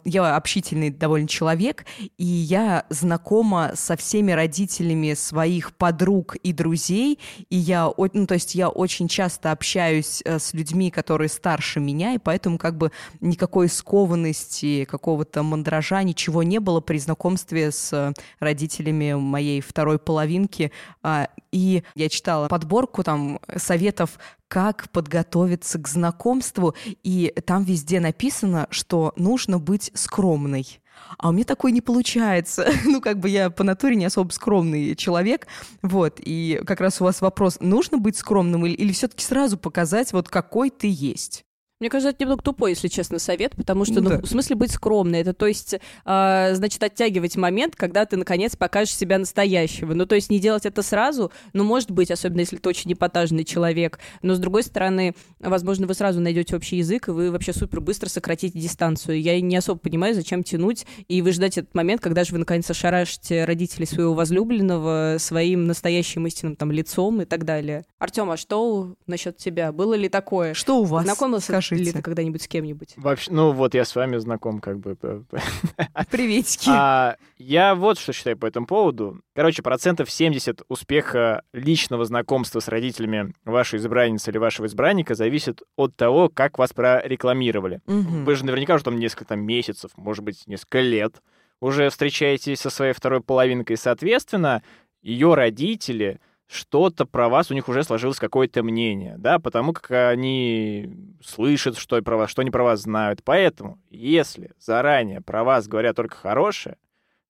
[0.04, 1.86] я общительный довольно человек,
[2.18, 7.18] и я знакома со всеми родителями своих подруг и друзей,
[7.50, 12.14] и я, ну, то есть я очень часто общаюсь э, с людьми, которые старше меня,
[12.14, 19.14] и поэтому как бы никакой скованности, какого-то мандража, ничего не было при знакомстве с родителями
[19.14, 20.70] моей второй половинки.
[21.02, 28.66] А, и я читала подборку там советов как подготовиться к знакомству, и там везде написано,
[28.70, 30.80] что нужно быть скромной.
[31.18, 32.68] А у меня такое не получается.
[32.84, 35.46] ну, как бы я по натуре не особо скромный человек.
[35.82, 36.20] Вот.
[36.22, 40.28] И как раз у вас вопрос, нужно быть скромным или, или все-таки сразу показать, вот
[40.28, 41.44] какой ты есть?
[41.78, 44.22] Мне кажется, это немного тупой, если честно, совет, потому что, ну, да.
[44.22, 48.96] в смысле быть скромной, это, то есть, э, значит, оттягивать момент, когда ты, наконец, покажешь
[48.96, 49.92] себя настоящего.
[49.92, 53.44] Ну, то есть, не делать это сразу, ну, может быть, особенно если ты очень эпатажный
[53.44, 57.82] человек, но, с другой стороны, возможно, вы сразу найдете общий язык, и вы вообще супер
[57.82, 59.20] быстро сократите дистанцию.
[59.20, 63.44] Я не особо понимаю, зачем тянуть и выждать этот момент, когда же вы, наконец, ошарашите
[63.44, 67.84] родителей своего возлюбленного своим настоящим истинным там лицом и так далее.
[67.98, 69.72] Артем, а что насчет тебя?
[69.72, 70.54] Было ли такое?
[70.54, 71.04] Что у вас?
[71.04, 71.90] Знакомился Скажите.
[71.90, 72.94] Или ты когда-нибудь с кем-нибудь?
[72.96, 74.96] Вообще, ну вот я с вами знаком как бы.
[76.10, 76.68] Приветики.
[76.68, 79.20] А, я вот что считаю по этому поводу.
[79.34, 85.96] Короче, процентов 70 успеха личного знакомства с родителями вашей избранницы или вашего избранника зависит от
[85.96, 87.80] того, как вас прорекламировали.
[87.86, 88.24] Угу.
[88.24, 91.20] Вы же наверняка уже там несколько там, месяцев, может быть, несколько лет
[91.60, 94.62] уже встречаетесь со своей второй половинкой, соответственно,
[95.02, 100.88] ее родители что-то про вас, у них уже сложилось какое-то мнение, да, потому как они
[101.24, 103.22] слышат, что про вас, что они про вас знают.
[103.24, 106.76] Поэтому, если заранее про вас говорят только хорошее,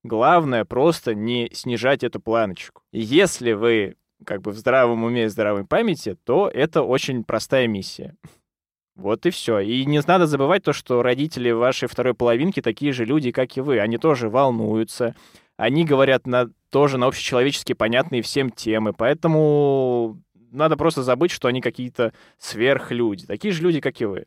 [0.03, 2.83] главное просто не снижать эту планочку.
[2.93, 8.15] Если вы как бы в здравом уме и здравой памяти, то это очень простая миссия.
[8.95, 9.59] Вот и все.
[9.61, 13.61] И не надо забывать то, что родители вашей второй половинки такие же люди, как и
[13.61, 13.79] вы.
[13.79, 15.15] Они тоже волнуются.
[15.59, 18.93] Они говорят на, тоже на общечеловечески понятные всем темы.
[18.93, 20.21] Поэтому
[20.53, 23.25] надо просто забыть, что они какие-то сверхлюди.
[23.25, 24.27] Такие же люди, как и вы.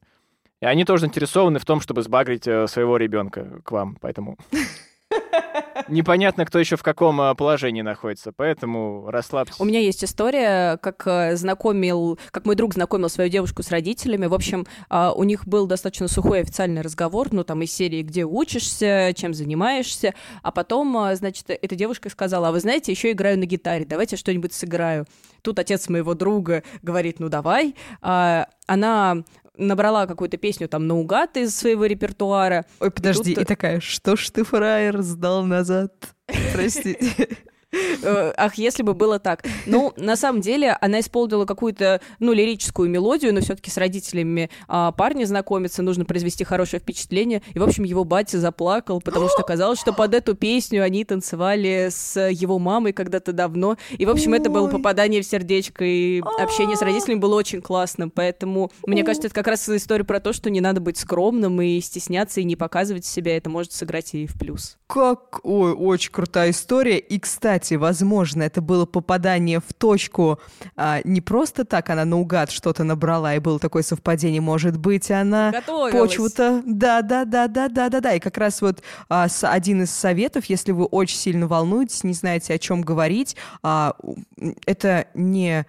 [0.60, 3.98] И они тоже заинтересованы в том, чтобы сбагрить э, своего ребенка к вам.
[4.02, 4.36] Поэтому
[5.88, 9.60] непонятно, кто еще в каком а, положении находится, поэтому расслабьтесь.
[9.60, 14.26] У меня есть история, как э, знакомил, как мой друг знакомил свою девушку с родителями.
[14.26, 18.26] В общем, а, у них был достаточно сухой официальный разговор, ну, там, из серии, где
[18.26, 20.14] учишься, чем занимаешься,
[20.44, 24.16] а потом, а, значит, эта девушка сказала, а вы знаете, еще играю на гитаре, давайте
[24.16, 25.06] что-нибудь сыграю.
[25.42, 27.74] Тут отец моего друга говорит, ну, давай.
[28.02, 29.24] Она
[29.60, 32.66] набрала какую-то песню там наугад из своего репертуара.
[32.80, 33.44] Ой, подожди, и, тут...
[33.44, 35.94] и такая, что ж ты, фраер, сдал назад?
[36.54, 37.38] Простите.
[37.72, 39.46] Э, ах, если бы было так.
[39.66, 44.92] Ну, на самом деле, она исполнила какую-то, ну, лирическую мелодию, но все-таки с родителями а,
[44.92, 47.42] парня знакомиться, нужно произвести хорошее впечатление.
[47.54, 51.90] И, в общем, его батя заплакал, потому что казалось, что под эту песню они танцевали
[51.92, 53.78] с его мамой когда-то давно.
[53.98, 58.10] И, в общем, это было попадание в сердечко, и общение с родителями было очень классным.
[58.10, 61.80] Поэтому, мне кажется, это как раз история про то, что не надо быть скромным и
[61.82, 63.38] стесняться, и не показывать себя.
[63.38, 64.78] Это может сыграть и в плюс.
[64.88, 65.42] Как?
[65.44, 66.98] Ой, очень крутая история.
[66.98, 70.40] И, кстати, кстати, возможно, это было попадание в точку
[70.78, 75.54] а, не просто так она наугад что-то набрала, и было такое совпадение, может быть, она
[75.92, 76.64] почву-то...
[76.66, 78.14] Да, да, да, да, да, да, да.
[78.14, 82.14] И как раз вот а, с, один из советов, если вы очень сильно волнуетесь, не
[82.14, 83.96] знаете, о чем говорить, а,
[84.66, 85.66] это не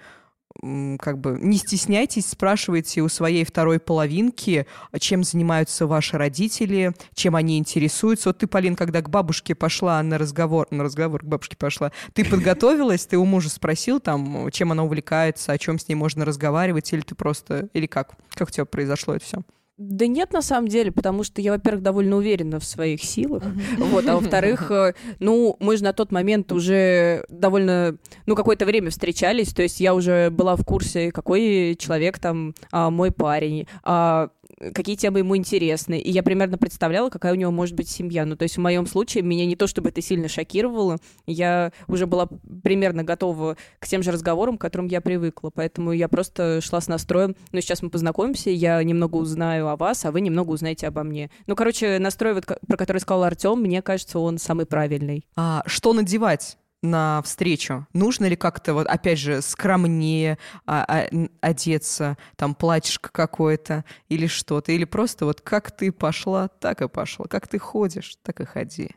[0.98, 4.66] как бы не стесняйтесь, спрашивайте у своей второй половинки,
[4.98, 8.30] чем занимаются ваши родители, чем они интересуются.
[8.30, 12.24] Вот ты, Полин, когда к бабушке пошла на разговор, на разговор к бабушке пошла, ты
[12.24, 16.92] подготовилась, ты у мужа спросил там, чем она увлекается, о чем с ней можно разговаривать,
[16.92, 18.14] или ты просто, или как?
[18.34, 19.42] Как у тебя произошло это все?
[19.80, 23.42] Да нет, на самом деле, потому что я, во-первых, довольно уверена в своих силах,
[23.78, 28.90] вот, а во-вторых, э, ну, мы же на тот момент уже довольно, ну, какое-то время
[28.90, 34.28] встречались, то есть я уже была в курсе, какой человек там а, мой парень, а,
[34.74, 38.24] какие темы ему интересны, и я примерно представляла, какая у него может быть семья.
[38.26, 42.06] Ну, то есть в моем случае меня не то чтобы это сильно шокировало, я уже
[42.06, 42.28] была
[42.62, 46.88] примерно готова к тем же разговорам, к которым я привыкла, поэтому я просто шла с
[46.88, 51.02] настроем, ну, сейчас мы познакомимся, я немного узнаю о вас, а вы немного узнаете обо
[51.02, 51.30] мне.
[51.46, 55.24] Ну, короче, настрой, вот, про который сказал Артем, мне кажется, он самый правильный.
[55.36, 56.56] А что надевать?
[56.82, 57.86] На встречу?
[57.92, 61.08] Нужно ли как-то, вот опять же, скромнее а, а,
[61.40, 64.72] одеться, там платьишко какое-то или что-то?
[64.72, 67.26] Или просто вот как ты пошла, так и пошла.
[67.26, 68.90] Как ты ходишь, так и ходи.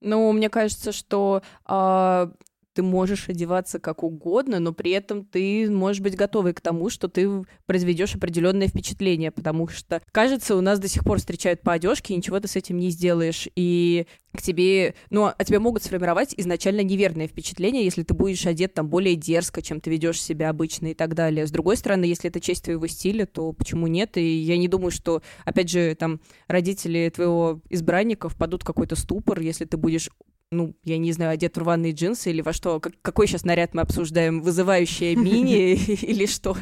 [0.00, 2.30] Ну, мне кажется, что э,
[2.78, 7.08] ты можешь одеваться как угодно, но при этом ты можешь быть готовой к тому, что
[7.08, 7.28] ты
[7.66, 12.16] произведешь определенное впечатление, потому что, кажется, у нас до сих пор встречают по одежке, и
[12.16, 13.48] ничего ты с этим не сделаешь.
[13.56, 18.74] И к тебе, ну, а тебе могут сформировать изначально неверное впечатление, если ты будешь одет
[18.74, 21.44] там более дерзко, чем ты ведешь себя обычно и так далее.
[21.44, 24.16] С другой стороны, если это часть твоего стиля, то почему нет?
[24.18, 29.40] И я не думаю, что, опять же, там родители твоего избранника впадут в какой-то ступор,
[29.40, 30.10] если ты будешь
[30.50, 32.80] ну, я не знаю, одет в рваные джинсы или во что?
[32.80, 34.40] Как, какой сейчас наряд мы обсуждаем?
[34.40, 36.56] Вызывающие мини или что?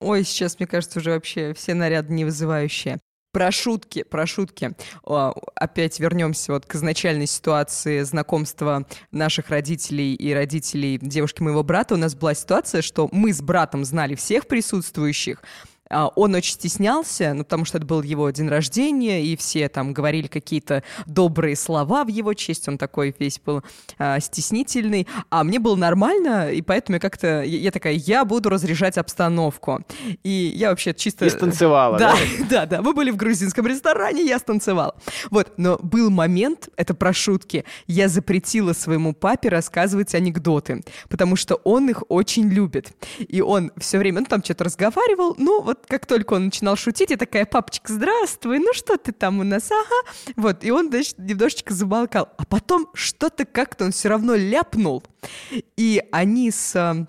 [0.00, 2.98] Ой, сейчас, мне кажется, уже вообще все наряды не вызывающие.
[3.32, 4.72] Про шутки, про шутки.
[5.54, 11.94] Опять вернемся вот к изначальной ситуации знакомства наших родителей и родителей девушки моего брата.
[11.94, 15.42] У нас была ситуация, что мы с братом знали всех присутствующих,
[15.90, 20.26] он очень стеснялся, ну, потому что это был его день рождения, и все там говорили
[20.26, 23.62] какие-то добрые слова в его честь, он такой весь был
[23.98, 28.48] а, стеснительный, а мне было нормально, и поэтому я как-то, я, я такая, я буду
[28.48, 29.84] разряжать обстановку.
[30.22, 31.24] И я вообще чисто...
[31.26, 32.14] И станцевала, да?
[32.50, 34.94] Да, да, мы были в грузинском ресторане, я станцевала.
[35.30, 41.56] Вот, но был момент, это про шутки, я запретила своему папе рассказывать анекдоты, потому что
[41.56, 42.92] он их очень любит.
[43.18, 46.76] И он все время, ну, там что-то разговаривал, ну, вот вот как только он начинал
[46.76, 50.34] шутить, я такая, папочка, здравствуй, ну что ты там у нас, ага.
[50.36, 52.28] Вот, и он, значит, немножечко замолкал.
[52.36, 55.02] А потом что-то как-то он все равно ляпнул.
[55.76, 57.06] И они с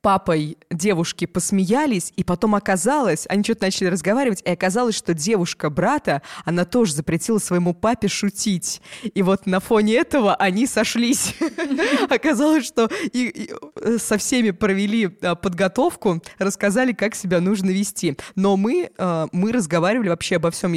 [0.00, 6.22] папой девушки посмеялись, и потом оказалось, они что-то начали разговаривать, и оказалось, что девушка брата,
[6.44, 8.80] она тоже запретила своему папе шутить.
[9.02, 11.34] И вот на фоне этого они сошлись.
[12.10, 18.16] Оказалось, что э, со всеми провели э, подготовку, рассказали, как себя нужно вести.
[18.34, 20.72] Но мы, э, мы разговаривали вообще обо всем.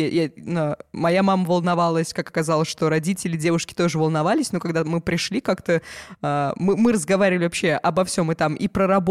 [0.94, 5.82] моя мама волновалась, как оказалось, что родители девушки тоже волновались, но когда мы пришли как-то,
[6.22, 9.05] мы, мы разговаривали вообще обо всем, и там и про работу,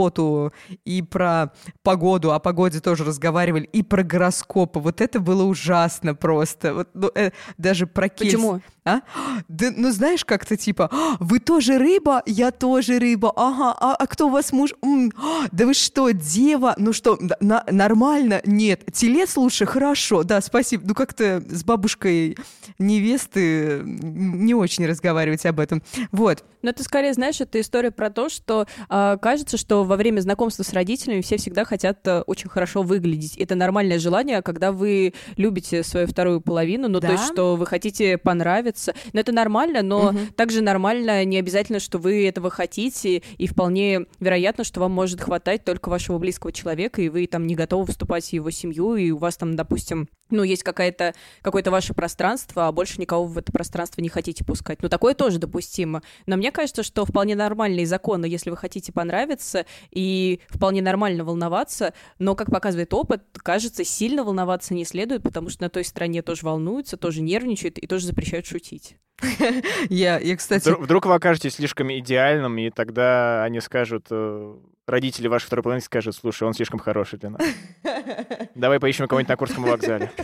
[0.85, 1.53] и про
[1.83, 4.81] погоду, о погоде тоже разговаривали, и про гороскопы.
[4.81, 6.75] Вот это было ужасно просто.
[6.75, 8.33] Вот, ну, э, даже про кельс...
[8.33, 8.61] Почему?
[8.87, 9.01] А?
[9.49, 14.07] Да, ну знаешь, как-то типа, «А, вы тоже рыба, я тоже рыба, ага, а, а
[14.07, 14.75] кто у вас муж?
[14.83, 15.11] М-м,
[15.53, 16.75] да вы что, дева?
[16.77, 18.43] Ну что, на, нормально?
[18.45, 18.83] Нет.
[18.93, 19.65] Телец лучше?
[19.65, 20.85] Хорошо, да, спасибо.
[20.87, 22.37] Ну как-то с бабушкой
[22.79, 25.83] невесты не очень разговаривать об этом.
[26.13, 26.45] Вот.
[26.61, 30.63] Но это скорее, знаешь, это история про то, что э, кажется, что во время знакомства
[30.63, 33.37] с родителями все всегда хотят э, очень хорошо выглядеть.
[33.37, 37.09] Это нормальное желание, когда вы любите свою вторую половину, ну да?
[37.09, 38.95] то есть, что вы хотите понравиться нравится.
[39.13, 40.19] Но это нормально, но угу.
[40.37, 45.65] также нормально не обязательно, что вы этого хотите, и вполне вероятно, что вам может хватать
[45.65, 49.19] только вашего близкого человека, и вы там не готовы вступать в его семью, и у
[49.19, 54.01] вас там, допустим, ну, есть какая-то, какое-то ваше пространство, а больше никого в это пространство
[54.01, 54.83] не хотите пускать.
[54.83, 56.03] Ну, такое тоже допустимо.
[56.27, 61.25] Но мне кажется, что вполне нормально и законно, если вы хотите понравиться, и вполне нормально
[61.25, 66.23] волноваться, но, как показывает опыт, кажется, сильно волноваться не следует, потому что на той стороне
[66.23, 68.97] тоже волнуются, тоже нервничают и тоже запрещают шутить.
[69.89, 70.65] Я, я, кстати...
[70.65, 75.83] Вдруг, вдруг вы окажетесь слишком идеальным, и тогда они скажут, э, родители вашей второй половины
[75.83, 77.43] скажут, слушай, он слишком хороший для нас.
[78.55, 80.13] Давай поищем кого-нибудь на Курском вокзале.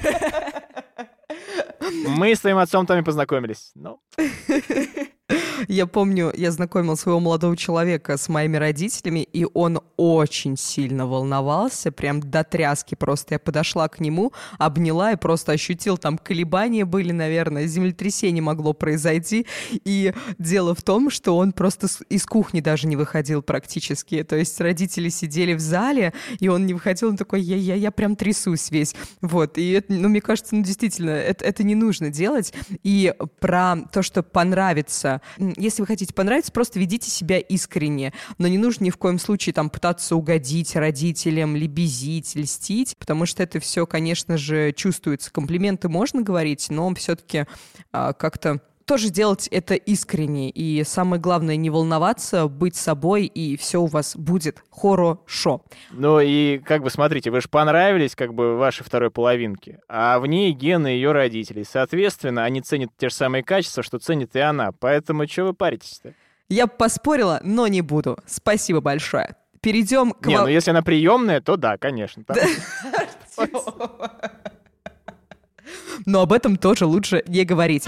[2.06, 3.72] Мы с твоим отцом там и познакомились.
[3.74, 4.00] Ну.
[5.68, 11.92] Я помню, я знакомил своего молодого человека с моими родителями, и он очень сильно волновался,
[11.92, 13.34] прям до тряски просто.
[13.34, 19.46] Я подошла к нему, обняла и просто ощутил, там колебания были, наверное, землетрясение могло произойти.
[19.84, 24.22] И дело в том, что он просто из кухни даже не выходил практически.
[24.22, 27.90] То есть родители сидели в зале, и он не выходил, он такой, я, я, я
[27.90, 28.94] прям трясусь весь.
[29.20, 32.52] Вот, и это, ну, мне кажется, ну, действительно, это, это не нужно делать.
[32.82, 35.19] И про то, что понравится
[35.56, 38.12] если вы хотите понравиться, просто ведите себя искренне.
[38.38, 43.42] Но не нужно ни в коем случае там пытаться угодить родителям, лебезить, льстить, потому что
[43.42, 45.30] это все, конечно же, чувствуется.
[45.30, 47.46] Комплименты можно говорить, но все-таки
[47.92, 50.50] а, как-то тоже делать это искренне.
[50.50, 55.62] И самое главное, не волноваться, быть собой, и все у вас будет хорошо.
[55.92, 60.26] Ну и как бы смотрите, вы же понравились как бы вашей второй половинке, а в
[60.26, 61.64] ней гены ее родителей.
[61.64, 64.72] Соответственно, они ценят те же самые качества, что ценит и она.
[64.72, 66.12] Поэтому что вы паритесь-то?
[66.48, 68.18] Я поспорила, но не буду.
[68.26, 69.36] Спасибо большое.
[69.60, 70.26] Перейдем к...
[70.26, 72.24] Не, ну если она приемная, то да, конечно.
[76.06, 77.86] Но об этом тоже лучше не говорить.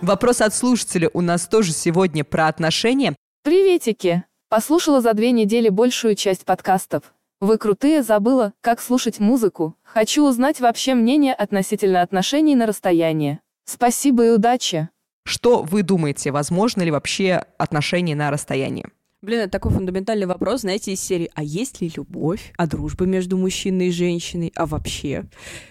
[0.00, 3.16] Вопрос от слушателя у нас тоже сегодня про отношения.
[3.42, 4.24] Приветики!
[4.48, 7.12] Послушала за две недели большую часть подкастов.
[7.40, 9.76] Вы крутые, забыла, как слушать музыку.
[9.82, 13.40] Хочу узнать вообще мнение относительно отношений на расстоянии.
[13.64, 14.88] Спасибо и удачи!
[15.24, 18.86] Что вы думаете, возможно ли вообще отношения на расстоянии?
[19.20, 22.52] Блин, это такой фундаментальный вопрос, знаете, из серии «А есть ли любовь?
[22.56, 24.52] А дружба между мужчиной и женщиной?
[24.54, 25.24] А вообще?»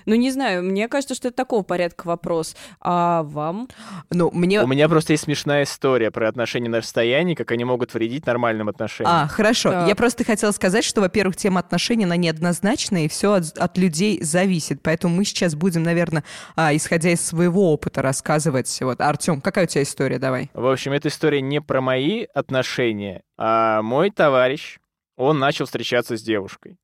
[0.05, 2.57] Ну, не знаю, мне кажется, что это такого порядка вопрос.
[2.81, 3.69] А вам?
[4.09, 4.61] Ну, мне...
[4.61, 8.67] У меня просто есть смешная история про отношения на расстоянии, как они могут вредить нормальным
[8.67, 9.15] отношениям.
[9.15, 9.71] А, хорошо.
[9.71, 9.87] Так.
[9.87, 14.21] Я просто хотела сказать, что, во-первых, тема отношений, она неоднозначная, и все от, от людей
[14.21, 14.81] зависит.
[14.83, 16.25] Поэтому мы сейчас будем, наверное,
[16.57, 18.77] а, исходя из своего опыта рассказывать.
[18.81, 20.19] Вот, Артем, какая у тебя история?
[20.19, 20.51] Давай.
[20.53, 24.79] В общем, эта история не про мои отношения, а мой товарищ,
[25.15, 26.77] он начал встречаться с девушкой.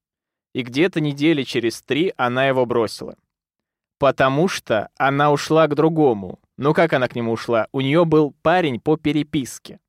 [0.54, 3.16] И где-то недели через три она его бросила.
[4.00, 6.40] Потому что она ушла к другому.
[6.58, 7.68] Ну как она к нему ушла?
[7.72, 9.80] У нее был парень по переписке.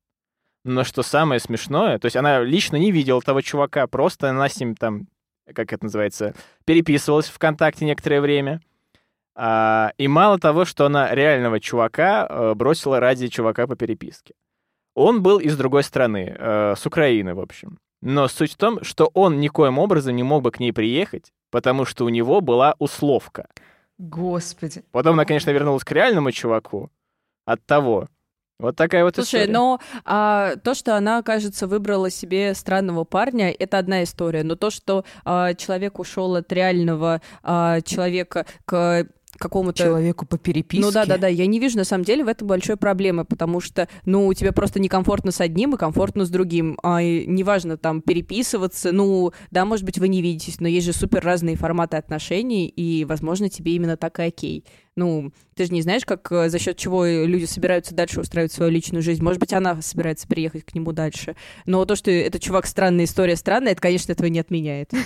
[0.63, 4.59] Но что самое смешное, то есть она лично не видела того чувака, просто она с
[4.59, 5.07] ним там,
[5.53, 6.33] как это называется,
[6.65, 8.61] переписывалась ВКонтакте некоторое время.
[9.35, 14.33] А, и мало того, что она реального чувака э, бросила ради чувака по переписке.
[14.95, 17.77] Он был из другой страны, э, с Украины, в общем.
[18.01, 21.85] Но суть в том, что он никоим образом не мог бы к ней приехать, потому
[21.85, 23.47] что у него была условка.
[23.97, 24.83] Господи.
[24.91, 26.89] Потом она, конечно, вернулась к реальному чуваку
[27.45, 28.07] от того.
[28.57, 29.51] Вот такая вот Слушай, история.
[29.51, 34.43] но а, то, что она, кажется, выбрала себе странного парня, это одна история.
[34.43, 39.83] Но то, что а, человек ушел от реального а, человека к какому-то...
[39.83, 40.85] Человеку по переписке?
[40.85, 41.27] Ну да, да, да.
[41.27, 44.79] Я не вижу на самом деле в этом большой проблемы, потому что, ну, тебе просто
[44.79, 46.77] некомфортно с одним и комфортно с другим.
[46.83, 51.23] А неважно там переписываться, ну, да, может быть, вы не видитесь, но есть же супер
[51.23, 54.65] разные форматы отношений, и, возможно, тебе именно так и окей.
[54.95, 58.71] Ну, ты же не знаешь, как э, за счет чего люди собираются дальше устраивать свою
[58.71, 59.21] личную жизнь.
[59.21, 61.35] Может быть, она собирается приехать к нему дальше.
[61.65, 64.91] Но то, что этот чувак странная история странная, это, конечно, этого не отменяет.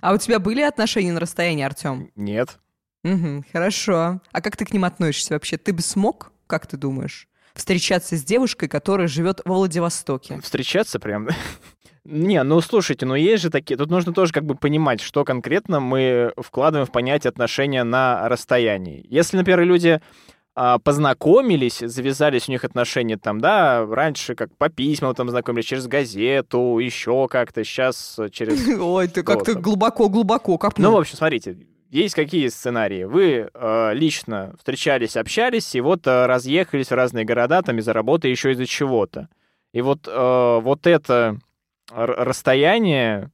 [0.00, 2.10] А у тебя были отношения на расстоянии, Артем?
[2.16, 2.58] Нет.
[3.04, 4.20] Угу, хорошо.
[4.32, 5.56] А как ты к ним относишься вообще?
[5.56, 10.40] Ты бы смог, как ты думаешь, встречаться с девушкой, которая живет во Владивостоке?
[10.40, 11.28] Встречаться прям?
[12.04, 15.80] Не, ну слушайте, ну есть же такие, тут нужно тоже как бы понимать, что конкретно
[15.80, 19.04] мы вкладываем в понятие отношения на расстоянии.
[19.08, 20.00] Если, например, люди
[20.54, 25.86] а, познакомились, завязались у них отношения там, да, раньше как по письмам там знакомились, через
[25.86, 28.66] газету, еще как-то, сейчас через...
[28.80, 30.90] Ой, ты как-то глубоко-глубоко копнул.
[30.90, 31.56] Ну, в общем, смотрите,
[31.90, 33.04] есть какие сценарии?
[33.04, 38.28] Вы э, лично встречались, общались, и вот э, разъехались в разные города там из-за работы,
[38.28, 39.28] еще из-за чего-то.
[39.72, 41.38] И вот, э, вот это
[41.92, 43.30] расстояние,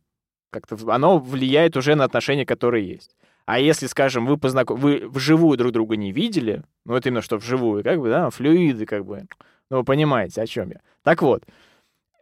[0.51, 3.15] как-то оно влияет уже на отношения, которые есть.
[3.45, 4.79] А если, скажем, вы познаком...
[4.79, 8.87] вы вживую друг друга не видели, ну это именно что вживую, как бы, да, флюиды,
[8.87, 9.27] как бы,
[9.71, 10.81] ну вы понимаете, о чем я.
[11.03, 11.45] Так вот,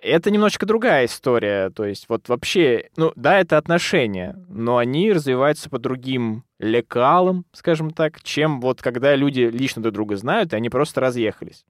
[0.05, 1.70] это немножечко другая история.
[1.70, 7.90] То есть вот вообще, ну да, это отношения, но они развиваются по другим лекалам, скажем
[7.90, 11.64] так, чем вот когда люди лично друг друга знают, и они просто разъехались.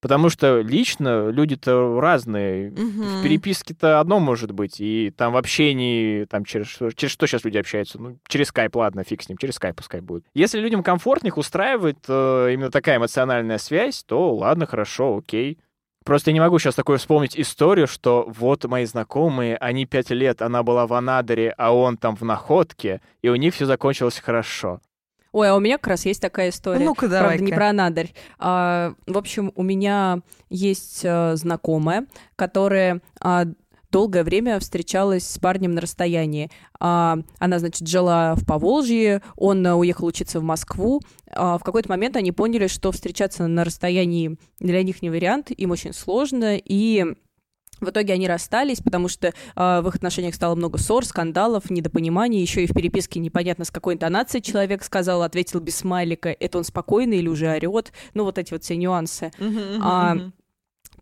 [0.00, 2.70] Потому что лично люди-то разные.
[2.70, 2.78] Угу.
[2.78, 7.58] В переписке-то одно может быть, и там в общении, там через, через что сейчас люди
[7.58, 8.00] общаются?
[8.00, 10.24] Ну, через скайп, ладно, фиг с ним, через скайп пускай будет.
[10.34, 15.58] Если людям комфортнее, устраивает э, именно такая эмоциональная связь, то ладно, хорошо, окей.
[16.08, 20.40] Просто я не могу сейчас такое вспомнить историю, что вот мои знакомые, они пять лет,
[20.40, 24.80] она была в Анадыре, а он там в Находке, и у них все закончилось хорошо.
[25.32, 26.82] Ой, а у меня как раз есть такая история.
[26.82, 27.36] Ну-ка, давай.
[27.36, 28.14] Правда, не про Анадырь.
[28.38, 32.06] А, в общем, у меня есть а, знакомая,
[32.36, 33.44] которая а,
[33.90, 36.50] долгое время встречалась с парнем на расстоянии.
[36.78, 41.00] А, она, значит, жила в Поволжье, он а, уехал учиться в Москву.
[41.30, 45.70] А, в какой-то момент они поняли, что встречаться на расстоянии для них не вариант, им
[45.70, 47.04] очень сложно, и
[47.80, 52.40] в итоге они расстались, потому что э, в их отношениях стало много ссор, скандалов, недопониманий.
[52.40, 56.64] Еще и в переписке непонятно, с какой интонацией человек сказал, ответил без смайлика, это он
[56.64, 57.92] спокойный или уже орет.
[58.14, 59.30] Ну, вот эти вот все нюансы.
[59.38, 60.16] Uh-huh, uh-huh, а,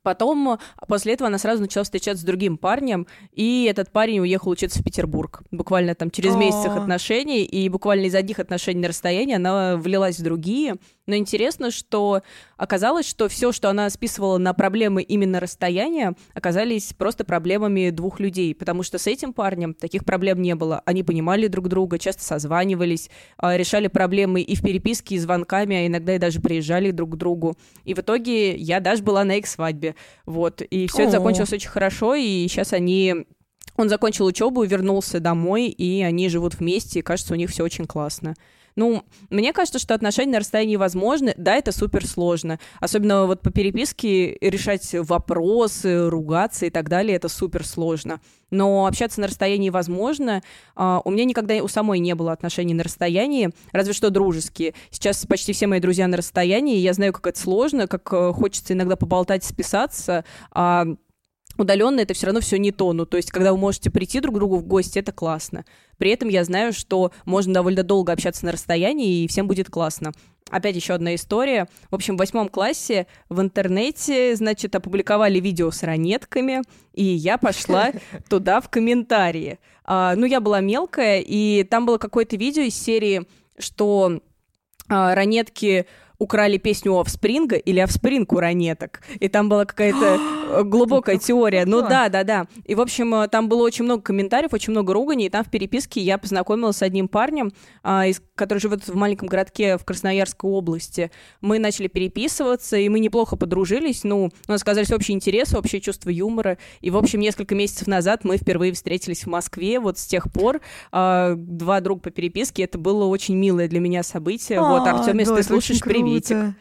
[0.07, 4.51] Потом, а, после этого она сразу начала встречаться с другим парнем, и этот парень уехал
[4.51, 5.43] учиться в Петербург.
[5.51, 10.21] Буквально там через месяц их отношений, и буквально из одних отношений на расстоянии она влилась
[10.21, 10.77] в другие.
[11.07, 12.23] Но интересно, что
[12.57, 18.55] оказалось, что все, что она списывала на проблемы именно расстояния, оказались просто проблемами двух людей,
[18.55, 20.83] потому что с этим парнем таких проблем не было.
[20.85, 25.87] Они понимали друг друга, часто созванивались, а, решали проблемы и в переписке, и звонками, а
[25.87, 27.57] иногда и даже приезжали друг к другу.
[27.85, 29.95] И в итоге я даже была на их свадьбе.
[30.25, 30.61] Вот.
[30.63, 33.27] И все это закончилось очень хорошо, и сейчас они
[33.77, 37.87] он закончил учебу, вернулся домой, и они живут вместе, и кажется, у них все очень
[37.87, 38.35] классно.
[38.77, 41.35] Ну, мне кажется, что отношения на расстоянии возможны.
[41.39, 42.61] Да, это супер сложно.
[42.79, 48.21] Особенно вот по переписке решать вопросы, ругаться и так далее, это супер сложно.
[48.51, 50.43] Но общаться на расстоянии возможно.
[50.77, 54.75] Uh, у меня никогда у самой не было отношений на расстоянии, разве что дружеские.
[54.91, 58.75] Сейчас почти все мои друзья на расстоянии, я знаю, как это сложно, как uh, хочется
[58.75, 60.25] иногда поболтать, списаться.
[60.55, 60.97] Uh,
[61.59, 62.93] удаленно это все равно все не то.
[62.93, 65.65] Ну, то есть, когда вы можете прийти друг к другу в гости, это классно.
[65.99, 70.13] При этом я знаю, что можно довольно долго общаться на расстоянии, и всем будет классно.
[70.51, 71.69] Опять еще одна история.
[71.91, 77.91] В общем, в восьмом классе в интернете, значит, опубликовали видео с ранетками, и я пошла
[78.29, 79.59] туда в комментарии.
[79.85, 83.27] А, ну, я была мелкая, и там было какое-то видео из серии,
[83.59, 84.21] что
[84.89, 85.87] а, ранетки
[86.19, 89.03] украли песню Offspring или Offspring у ранеток.
[89.21, 90.19] И там была какая-то
[90.51, 91.65] э, глубокая теория.
[91.67, 92.47] Ну да, да, да.
[92.65, 95.51] И, в общем, э, там было очень много комментариев, очень много руганий, и там в
[95.51, 97.53] переписке я познакомилась с одним парнем,
[97.83, 98.05] а,
[98.35, 101.11] который живет в маленьком городке в Красноярской области.
[101.41, 104.05] Мы начали переписываться, и мы неплохо подружились.
[104.05, 106.59] Ну, у нас оказались общие интересы, общее чувство юмора.
[106.81, 109.81] И, в общем, несколько месяцев назад мы впервые встретились в Москве.
[109.81, 110.61] Вот с тех пор
[110.93, 112.65] а, два друга по переписке.
[112.65, 114.61] Это было очень милое для меня событие.
[114.61, 116.55] вот, а, Артем, если ты слушаешь, привет приветик.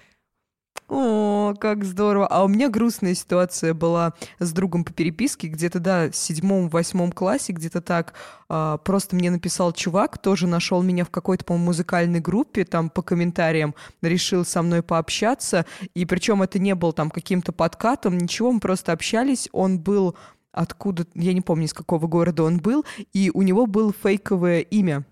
[0.88, 2.28] О, как здорово.
[2.28, 7.54] А у меня грустная ситуация была с другом по переписке, где-то, да, в седьмом-восьмом классе,
[7.54, 8.14] где-то так.
[8.50, 13.02] А, просто мне написал чувак, тоже нашел меня в какой-то, по-моему, музыкальной группе, там по
[13.02, 13.74] комментариям
[14.04, 15.66] решил со мной пообщаться.
[15.96, 19.50] И причем это не был там каким-то подкатом, ничего, мы просто общались.
[19.54, 20.16] Он был
[20.52, 25.04] откуда, я не помню, из какого города он был, и у него было фейковое имя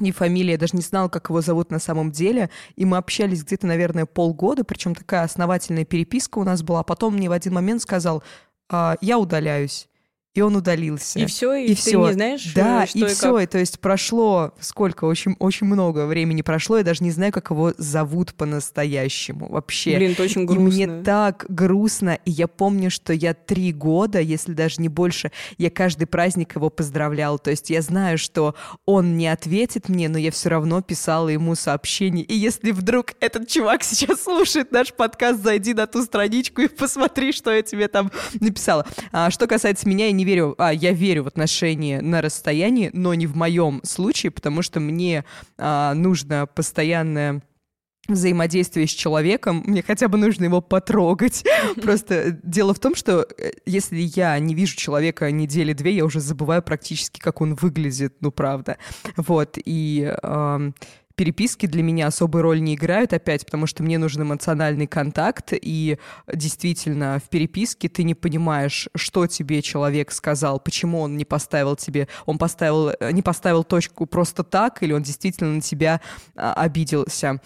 [0.00, 2.50] ни фамилии, я даже не знала, как его зовут на самом деле.
[2.76, 6.80] И мы общались где-то, наверное, полгода, причем такая основательная переписка у нас была.
[6.80, 8.22] А потом мне в один момент сказал,
[8.68, 9.88] «А, я удаляюсь
[10.34, 11.20] и он удалился.
[11.20, 12.06] И все, и, и ты все.
[12.06, 13.42] не знаешь, да, э, что и, и все, как?
[13.42, 17.50] и то есть прошло сколько, очень, очень много времени прошло, я даже не знаю, как
[17.50, 19.96] его зовут по-настоящему вообще.
[19.96, 20.64] Блин, это очень И грустно.
[20.64, 25.70] мне так грустно, и я помню, что я три года, если даже не больше, я
[25.70, 27.38] каждый праздник его поздравлял.
[27.38, 28.56] То есть я знаю, что
[28.86, 32.24] он не ответит мне, но я все равно писала ему сообщение.
[32.24, 37.30] И если вдруг этот чувак сейчас слушает наш подкаст, зайди на ту страничку и посмотри,
[37.30, 38.10] что я тебе там
[38.40, 38.84] написала.
[39.12, 43.14] А, что касается меня, я не верю, а, я верю в отношения на расстоянии, но
[43.14, 45.24] не в моем случае, потому что мне
[45.58, 47.42] а, нужно постоянное
[48.08, 51.44] взаимодействие с человеком, мне хотя бы нужно его потрогать.
[51.82, 56.20] Просто дело в том, что э, если я не вижу человека недели две, я уже
[56.20, 58.76] забываю практически, как он выглядит, ну правда.
[59.16, 60.74] Вот, и эм,
[61.16, 65.98] переписки для меня особой роли не играют опять, потому что мне нужен эмоциональный контакт, и
[66.32, 72.08] действительно в переписке ты не понимаешь, что тебе человек сказал, почему он не поставил тебе,
[72.26, 76.00] он поставил, не поставил точку просто так, или он действительно на тебя
[76.36, 77.40] а, обиделся.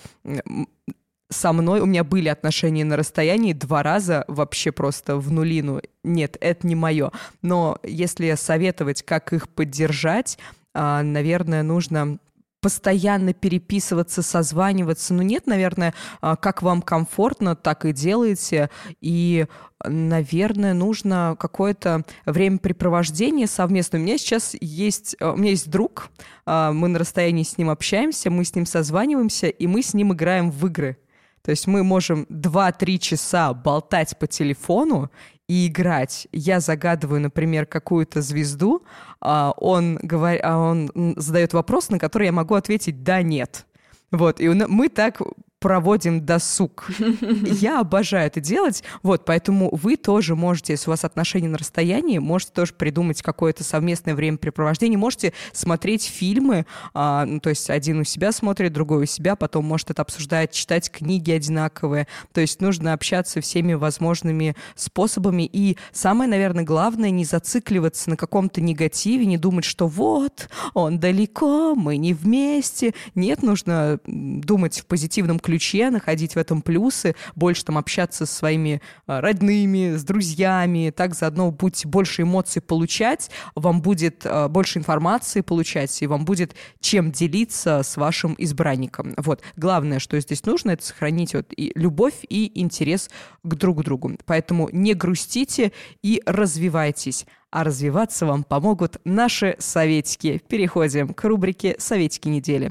[1.31, 5.83] Со мной у меня были отношения на расстоянии два раза вообще просто в нулину.
[6.03, 7.13] Нет, это не мое.
[7.43, 10.39] Но если советовать, как их поддержать,
[10.73, 12.19] а, наверное, нужно
[12.61, 15.15] постоянно переписываться, созваниваться.
[15.15, 18.71] Ну нет, наверное, а, как вам комфортно, так и делаете.
[19.01, 19.47] И,
[19.85, 24.01] наверное, нужно какое-то времяпрепровождение совместное.
[24.01, 26.11] У меня сейчас есть, а, у меня есть друг,
[26.47, 30.13] а, мы на расстоянии с ним общаемся, мы с ним созваниваемся, и мы с ним
[30.13, 30.99] играем в игры.
[31.43, 35.11] То есть мы можем 2-3 часа болтать по телефону
[35.49, 36.29] и играть.
[36.31, 38.85] Я загадываю, например, какую-то звезду,
[39.21, 40.39] а он, говор...
[40.43, 43.65] а он задает вопрос, на который я могу ответить «да», «нет».
[44.11, 45.21] Вот, и мы так
[45.61, 46.89] проводим досуг.
[47.43, 52.19] Я обожаю это делать, вот, поэтому вы тоже можете, если у вас отношения на расстоянии,
[52.19, 58.05] можете тоже придумать какое-то совместное времяпрепровождение, можете смотреть фильмы, а, ну, то есть один у
[58.05, 62.93] себя смотрит, другой у себя, потом может это обсуждать, читать книги одинаковые, то есть нужно
[62.93, 69.65] общаться всеми возможными способами, и самое, наверное, главное, не зацикливаться на каком-то негативе, не думать,
[69.65, 76.37] что вот, он далеко, мы не вместе, нет, нужно думать в позитивном ключе, находить в
[76.37, 82.23] этом плюсы, больше там общаться со своими а, родными, с друзьями, так заодно будете больше
[82.23, 88.35] эмоций получать, вам будет а, больше информации получать, и вам будет чем делиться с вашим
[88.37, 89.15] избранником.
[89.17, 89.41] Вот.
[89.57, 93.09] Главное, что здесь нужно, это сохранить вот и любовь и интерес
[93.43, 94.19] к друг другу.
[94.27, 95.73] Поэтому не грустите
[96.03, 97.25] и развивайтесь.
[97.51, 100.43] А развиваться вам помогут наши советики.
[100.47, 102.71] Переходим к рубрике «Советики недели».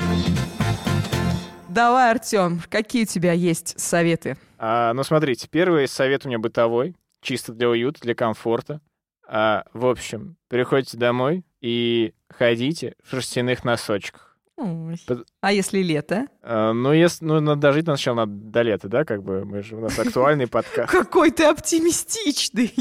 [1.70, 4.38] Давай, Артем, какие у тебя есть советы?
[4.58, 8.80] А, ну, смотрите, первый совет у меня бытовой, чисто для уюта, для комфорта.
[9.28, 14.38] А, в общем, приходите домой и ходите в шерстяных носочках.
[14.56, 15.00] Ой.
[15.42, 16.28] А если лето?
[16.42, 19.76] А, ну, если, ну, надо дожить сначала надо до лета, да, как бы, мы же,
[19.76, 20.90] у нас актуальный подкаст.
[20.90, 22.74] Какой ты оптимистичный.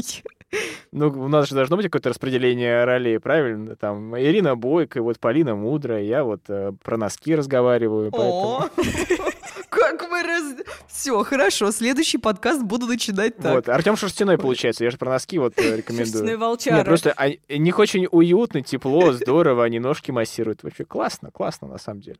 [0.91, 3.75] Ну, у нас же должно быть какое-то распределение ролей, правильно?
[3.75, 8.59] Там Ирина Бойко, вот Полина Мудрая, я вот э, про носки разговариваю, поэтому...
[8.59, 8.69] О,
[9.69, 10.55] как мы раз...
[10.87, 13.53] Все, хорошо, следующий подкаст буду начинать так.
[13.53, 16.39] Вот, Артем Шерстяной, получается, я же про носки вот э, Шерстяной рекомендую.
[16.39, 16.75] волчара.
[16.77, 17.15] Нет, просто
[17.49, 20.63] у них очень уютно, тепло, здорово, они ножки массируют.
[20.63, 22.19] Вообще классно, классно на самом деле.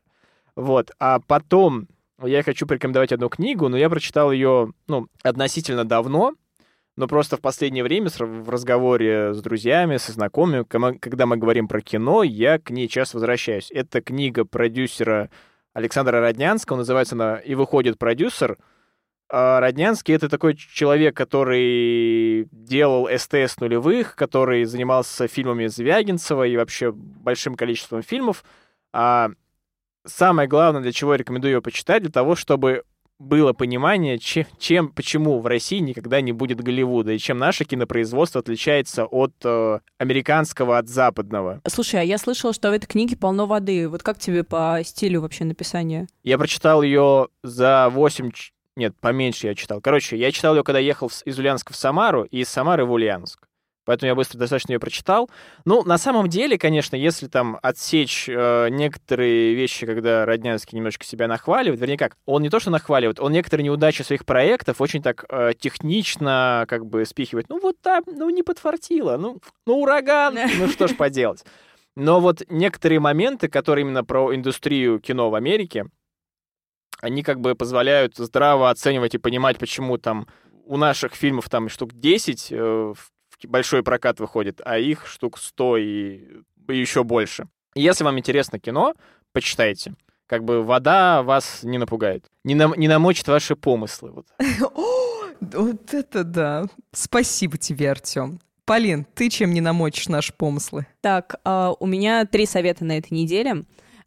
[0.54, 1.88] Вот, а потом
[2.22, 6.34] я хочу порекомендовать одну книгу, но я прочитал ее, ну, относительно давно,
[6.98, 11.80] но просто в последнее время в разговоре с друзьями, со знакомыми, когда мы говорим про
[11.80, 13.70] кино, я к ней часто возвращаюсь.
[13.70, 15.30] Это книга продюсера
[15.74, 18.58] Александра Роднянского, называется она «И выходит продюсер».
[19.30, 26.90] А Роднянский— это такой человек, который делал СТС нулевых, который занимался фильмами Звягинцева и вообще
[26.90, 28.42] большим количеством фильмов.
[28.92, 29.30] А
[30.04, 32.82] самое главное, для чего я рекомендую ее почитать, для того, чтобы
[33.18, 38.40] было понимание, чем, чем, почему в России никогда не будет Голливуда, и чем наше кинопроизводство
[38.40, 41.60] отличается от э, американского, от западного.
[41.66, 43.88] Слушай, а я слышала, что в этой книге полно воды.
[43.88, 46.06] Вот как тебе по стилю вообще написания?
[46.22, 48.30] Я прочитал ее за 8...
[48.30, 49.80] ч- Нет, поменьше я читал.
[49.80, 53.47] Короче, я читал ее, когда ехал из Ульяновска в Самару, и из Самары в Ульяновск.
[53.88, 55.30] Поэтому я быстро достаточно ее прочитал.
[55.64, 61.26] Ну, на самом деле, конечно, если там отсечь э, некоторые вещи, когда Роднянский немножко себя
[61.26, 65.24] нахваливает, вернее как, он не то что нахваливает, он некоторые неудачи своих проектов очень так
[65.30, 67.48] э, технично как бы спихивает.
[67.48, 71.46] Ну вот там, ну не подфартило, ну, ну ураган, ну что ж поделать.
[71.96, 75.86] Но вот некоторые моменты, которые именно про индустрию кино в Америке,
[77.00, 80.28] они как бы позволяют здраво оценивать и понимать, почему там
[80.66, 85.76] у наших фильмов там штук 10 э, в большой прокат выходит, а их штук 100
[85.78, 86.20] и,
[86.68, 87.46] еще больше.
[87.74, 88.94] Если вам интересно кино,
[89.32, 89.94] почитайте.
[90.26, 94.10] Как бы вода вас не напугает, не, нам, не намочит ваши помыслы.
[94.10, 94.26] Вот.
[95.40, 96.66] Вот это да.
[96.92, 98.40] Спасибо тебе, Артем.
[98.64, 100.86] Полин, ты чем не намочишь наши помыслы?
[101.00, 103.64] Так, uh, у меня три совета на этой неделе.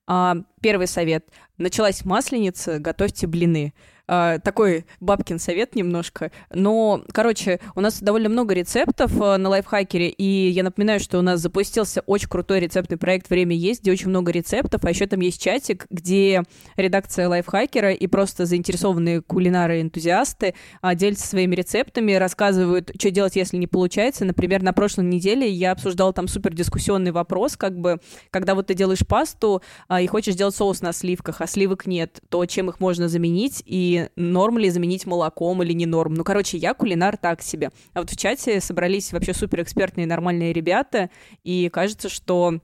[0.08, 1.26] Uh, первый совет.
[1.58, 3.74] Началась масленица, готовьте блины.
[4.14, 6.34] А, такой бабкин совет немножко.
[6.54, 11.22] Но, короче, у нас довольно много рецептов а, на лайфхакере, и я напоминаю, что у
[11.22, 15.22] нас запустился очень крутой рецептный проект «Время есть», где очень много рецептов, а еще там
[15.22, 16.44] есть чатик, где
[16.76, 23.68] редакция лайфхакера и просто заинтересованные кулинары-энтузиасты а, делятся своими рецептами, рассказывают, что делать, если не
[23.68, 24.26] получается.
[24.26, 28.74] Например, на прошлой неделе я обсуждала там супер дискуссионный вопрос, как бы, когда вот ты
[28.74, 29.62] делаешь пасту
[30.02, 34.01] и хочешь делать соус на сливках, а сливок нет, то чем их можно заменить, и
[34.16, 36.14] норм ли заменить молоком или не норм.
[36.14, 37.72] Ну, короче, я кулинар так себе.
[37.94, 41.10] А вот в чате собрались вообще суперэкспертные нормальные ребята,
[41.44, 42.60] и кажется, что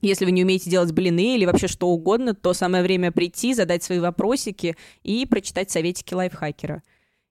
[0.00, 3.82] если вы не умеете делать блины или вообще что угодно, то самое время прийти, задать
[3.82, 6.82] свои вопросики и прочитать советики лайфхакера.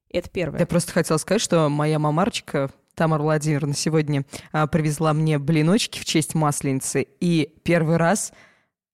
[0.09, 0.59] Это первое.
[0.59, 6.05] Я просто хотела сказать, что моя мамарчика Тамара Владимировна сегодня а, привезла мне блиночки в
[6.05, 8.33] честь Масленицы, и первый раз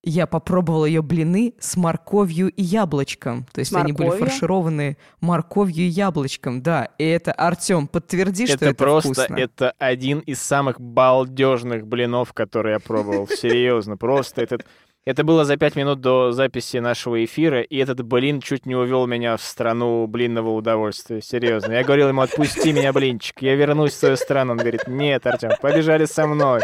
[0.03, 3.45] я попробовала ее блины с морковью и яблочком.
[3.51, 6.89] То есть они были фаршированы морковью и яблочком, да.
[6.97, 9.35] И это, Артем, подтверди, это что это просто, вкусно.
[9.35, 13.27] Это один из самых балдежных блинов, которые я пробовал.
[13.29, 14.65] Серьезно, просто этот...
[15.05, 19.07] Это было за пять минут до записи нашего эфира, и этот блин чуть не увел
[19.07, 21.21] меня в страну блинного удовольствия.
[21.21, 21.71] Серьезно.
[21.71, 24.51] Я говорил ему, отпусти меня, блинчик, я вернусь в свою страну.
[24.51, 26.61] Он говорит, нет, Артем, побежали со мной.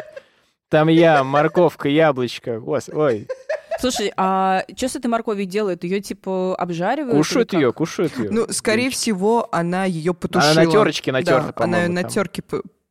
[0.70, 2.59] Там я, морковка, яблочко.
[2.59, 3.28] Ой.
[3.80, 5.84] Слушай, а что с этой морковью делают?
[5.84, 7.16] Ее типа обжаривают?
[7.18, 8.32] Кушают ее, кушают ее.
[8.32, 10.51] Ну, скорее всего, она ее потушила.
[10.51, 12.41] Она на терочке натерта, да, Она на терке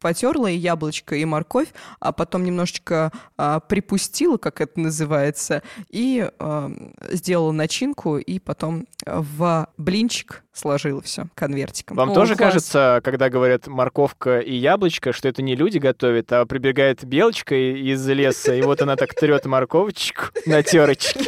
[0.05, 6.71] потерла и яблочко, и морковь, а потом немножечко а, припустила, как это называется, и а,
[7.09, 11.97] сделала начинку, и потом в блинчик сложила все конвертиком.
[11.97, 12.49] Вам О, тоже класс.
[12.49, 18.07] кажется, когда говорят морковка и яблочко, что это не люди готовят, а прибегает белочка из
[18.07, 21.25] леса, и вот она так трет морковочку на терочке.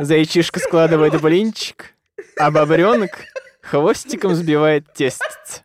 [0.00, 1.92] Зайчишка складывает блинчик,
[2.38, 3.10] а бобренок
[3.60, 5.62] хвостиком сбивает тестец.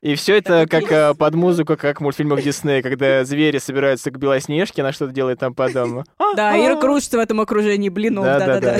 [0.00, 4.18] И все это как а, под музыку, как в мультфильмах Диснея, когда звери собираются к
[4.18, 6.04] Белоснежке, она что-то делает там по дому.
[6.36, 8.76] Да, Ира кружится в этом окружении блинов, да-да-да.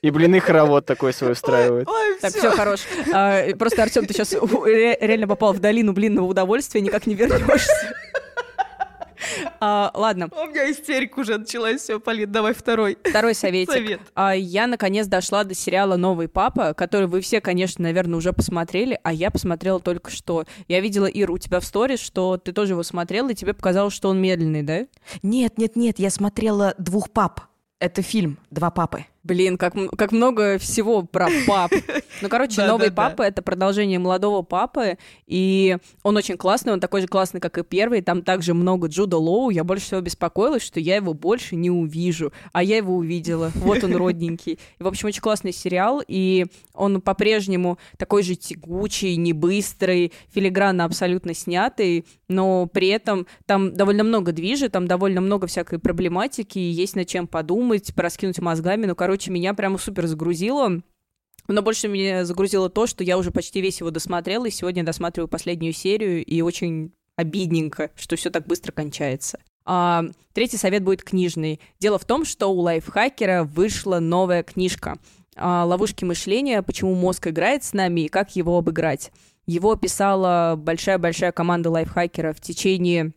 [0.00, 1.88] И блины хоровод такой свой устраивает.
[2.20, 2.80] так, все, хорош.
[3.12, 7.72] А, просто, Артем, ты сейчас реально попал в долину блинного удовольствия, никак не вернешься.
[9.60, 10.28] А, ладно.
[10.30, 11.82] У меня истерика уже началась.
[11.82, 12.98] Все, Полин, давай второй.
[13.02, 13.72] Второй советик.
[13.72, 14.00] Совет.
[14.14, 18.98] А, я, наконец, дошла до сериала «Новый папа», который вы все, конечно, наверное, уже посмотрели,
[19.02, 20.44] а я посмотрела только что.
[20.68, 23.94] Я видела, Ира, у тебя в сторис, что ты тоже его смотрела, и тебе показалось,
[23.94, 24.86] что он медленный, да?
[25.22, 27.40] Нет, нет, нет, я смотрела «Двух пап».
[27.80, 29.04] Это фильм «Два папы».
[29.24, 31.72] Блин, как, как много всего про пап.
[32.20, 34.98] Ну, короче, новый папа— это продолжение молодого папы,
[35.28, 39.18] и он очень классный, он такой же классный, как и первый, там также много Джуда
[39.18, 43.52] Лоу, я больше всего беспокоилась, что я его больше не увижу, а я его увидела,
[43.54, 44.58] вот он родненький.
[44.80, 50.84] И, в общем, очень классный сериал, и он по-прежнему такой же тягучий, не быстрый, филигранно
[50.84, 56.96] абсолютно снятый, но при этом там довольно много движет, там довольно много всякой проблематики, есть
[56.96, 60.82] над чем подумать, пораскинуть мозгами, ну, короче, короче, меня прямо супер загрузило.
[61.48, 65.28] Но больше меня загрузило то, что я уже почти весь его досмотрела, и сегодня досматриваю
[65.28, 69.40] последнюю серию, и очень обидненько, что все так быстро кончается.
[69.64, 70.04] А,
[70.34, 71.58] третий совет будет книжный.
[71.80, 74.98] Дело в том, что у лайфхакера вышла новая книжка
[75.36, 76.60] а, «Ловушки мышления.
[76.60, 79.10] Почему мозг играет с нами и как его обыграть».
[79.46, 83.14] Его писала большая-большая команда лайфхакера в течение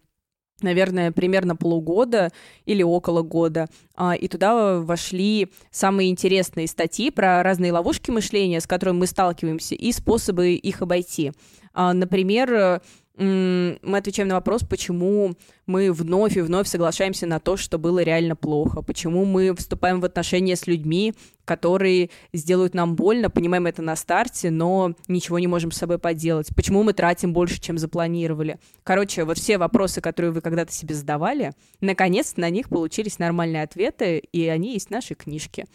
[0.63, 2.29] наверное, примерно полугода
[2.65, 3.67] или около года.
[3.95, 9.75] А, и туда вошли самые интересные статьи про разные ловушки мышления, с которыми мы сталкиваемся,
[9.75, 11.31] и способы их обойти.
[11.73, 12.81] А, например,
[13.17, 15.35] мы отвечаем на вопрос, почему
[15.65, 20.05] мы вновь и вновь соглашаемся на то, что было реально плохо, почему мы вступаем в
[20.05, 21.13] отношения с людьми,
[21.45, 26.55] которые сделают нам больно, понимаем это на старте, но ничего не можем с собой поделать,
[26.55, 28.59] почему мы тратим больше, чем запланировали.
[28.83, 31.51] Короче, вот все вопросы, которые вы когда-то себе задавали,
[31.81, 35.65] наконец на них получились нормальные ответы, и они есть в нашей книжке.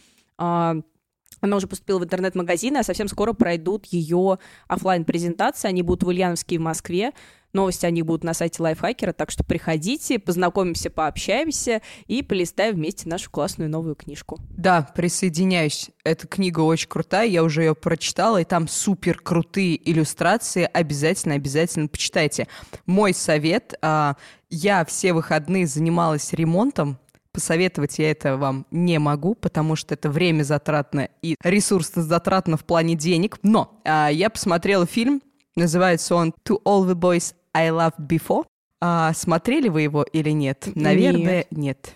[1.41, 6.09] Она уже поступила в интернет-магазины, а совсем скоро пройдут ее офлайн презентации Они будут в
[6.09, 7.12] Ульяновске и в Москве.
[7.53, 13.09] Новости о них будут на сайте Лайфхакера, так что приходите, познакомимся, пообщаемся и полистаем вместе
[13.09, 14.39] нашу классную новую книжку.
[14.51, 15.91] Да, присоединяюсь.
[16.05, 20.68] Эта книга очень крутая, я уже ее прочитала, и там супер крутые иллюстрации.
[20.70, 22.47] Обязательно, обязательно почитайте.
[22.84, 24.16] Мой совет, а,
[24.51, 26.99] я все выходные занималась ремонтом,
[27.37, 32.64] Посоветовать я это вам не могу, потому что это время затратно и ресурсно затратно в
[32.64, 33.39] плане денег.
[33.43, 35.20] Но а, я посмотрела фильм,
[35.55, 38.47] называется он «To All the Boys I Loved Before».
[38.80, 40.68] А, смотрели вы его или нет?
[40.74, 41.53] Наверное, нет.
[41.53, 41.95] нет.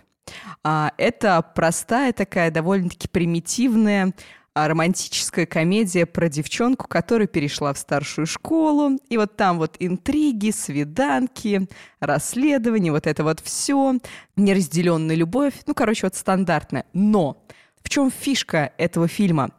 [0.63, 4.13] А, это простая такая, довольно-таки примитивная
[4.55, 10.51] а, романтическая комедия про девчонку, которая перешла в старшую школу, и вот там вот интриги,
[10.51, 11.69] свиданки,
[12.01, 13.99] расследования, вот это вот все,
[14.37, 16.85] неразделенная любовь, ну, короче, вот стандартная.
[16.93, 17.45] Но
[17.83, 19.51] в чем фишка этого фильма?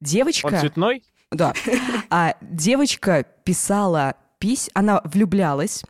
[0.00, 0.46] Девочка...
[0.46, 1.04] Он цветной?
[1.30, 1.54] Да.
[2.10, 5.84] А девочка писала пись, она влюблялась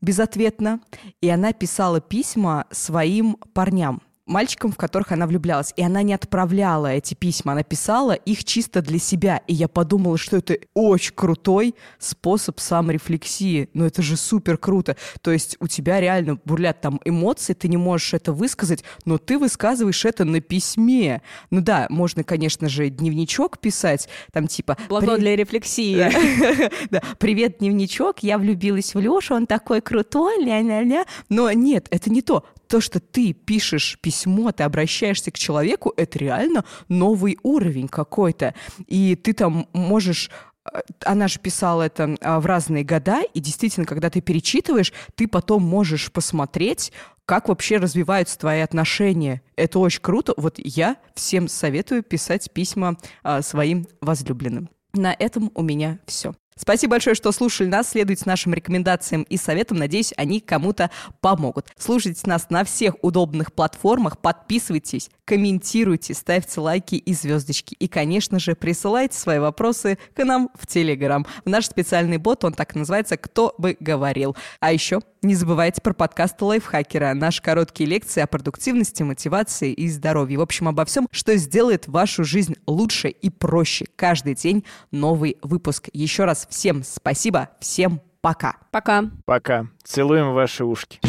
[0.00, 0.80] безответно,
[1.20, 5.72] и она писала письма своим парням мальчикам, в которых она влюблялась.
[5.76, 9.40] И она не отправляла эти письма, она писала их чисто для себя.
[9.46, 13.70] И я подумала, что это очень крутой способ саморефлексии.
[13.72, 14.96] Ну это же супер круто.
[15.22, 19.38] То есть у тебя реально бурлят там эмоции, ты не можешь это высказать, но ты
[19.38, 21.22] высказываешь это на письме.
[21.50, 24.76] Ну да, можно, конечно же, дневничок писать, там типа...
[24.88, 26.06] Блокнот для рефлексии.
[26.90, 31.04] Да, привет, дневничок, я влюбилась в Лешу, он такой крутой, ля-ля-ля.
[31.28, 36.18] Но нет, это не то то, что ты пишешь письмо, ты обращаешься к человеку, это
[36.18, 38.54] реально новый уровень какой-то.
[38.86, 40.30] И ты там можешь
[40.64, 45.28] э, она же писала это а, в разные года, и действительно, когда ты перечитываешь, ты
[45.28, 46.92] потом можешь посмотреть,
[47.24, 49.42] как вообще развиваются твои отношения.
[49.56, 50.32] Это очень круто.
[50.36, 54.70] Вот я всем советую писать письма а, своим возлюбленным.
[54.92, 56.34] На этом у меня все.
[56.58, 57.90] Спасибо большое, что слушали нас.
[57.90, 59.76] Следуйте нашим рекомендациям и советам.
[59.76, 60.90] Надеюсь, они кому-то
[61.20, 61.66] помогут.
[61.78, 64.18] Слушайте нас на всех удобных платформах.
[64.18, 67.76] Подписывайтесь, комментируйте, ставьте лайки и звездочки.
[67.78, 71.26] И, конечно же, присылайте свои вопросы к нам в Телеграм.
[71.44, 74.34] В наш специальный бот, он так называется «Кто бы говорил».
[74.58, 80.38] А еще не забывайте про подкаст Лайфхакера, наши короткие лекции о продуктивности, мотивации и здоровье.
[80.38, 83.86] В общем, обо всем, что сделает вашу жизнь лучше и проще.
[83.96, 85.88] Каждый день новый выпуск.
[85.92, 88.56] Еще раз всем спасибо, всем пока.
[88.70, 89.04] Пока.
[89.24, 89.66] Пока.
[89.82, 91.00] Целуем ваши ушки.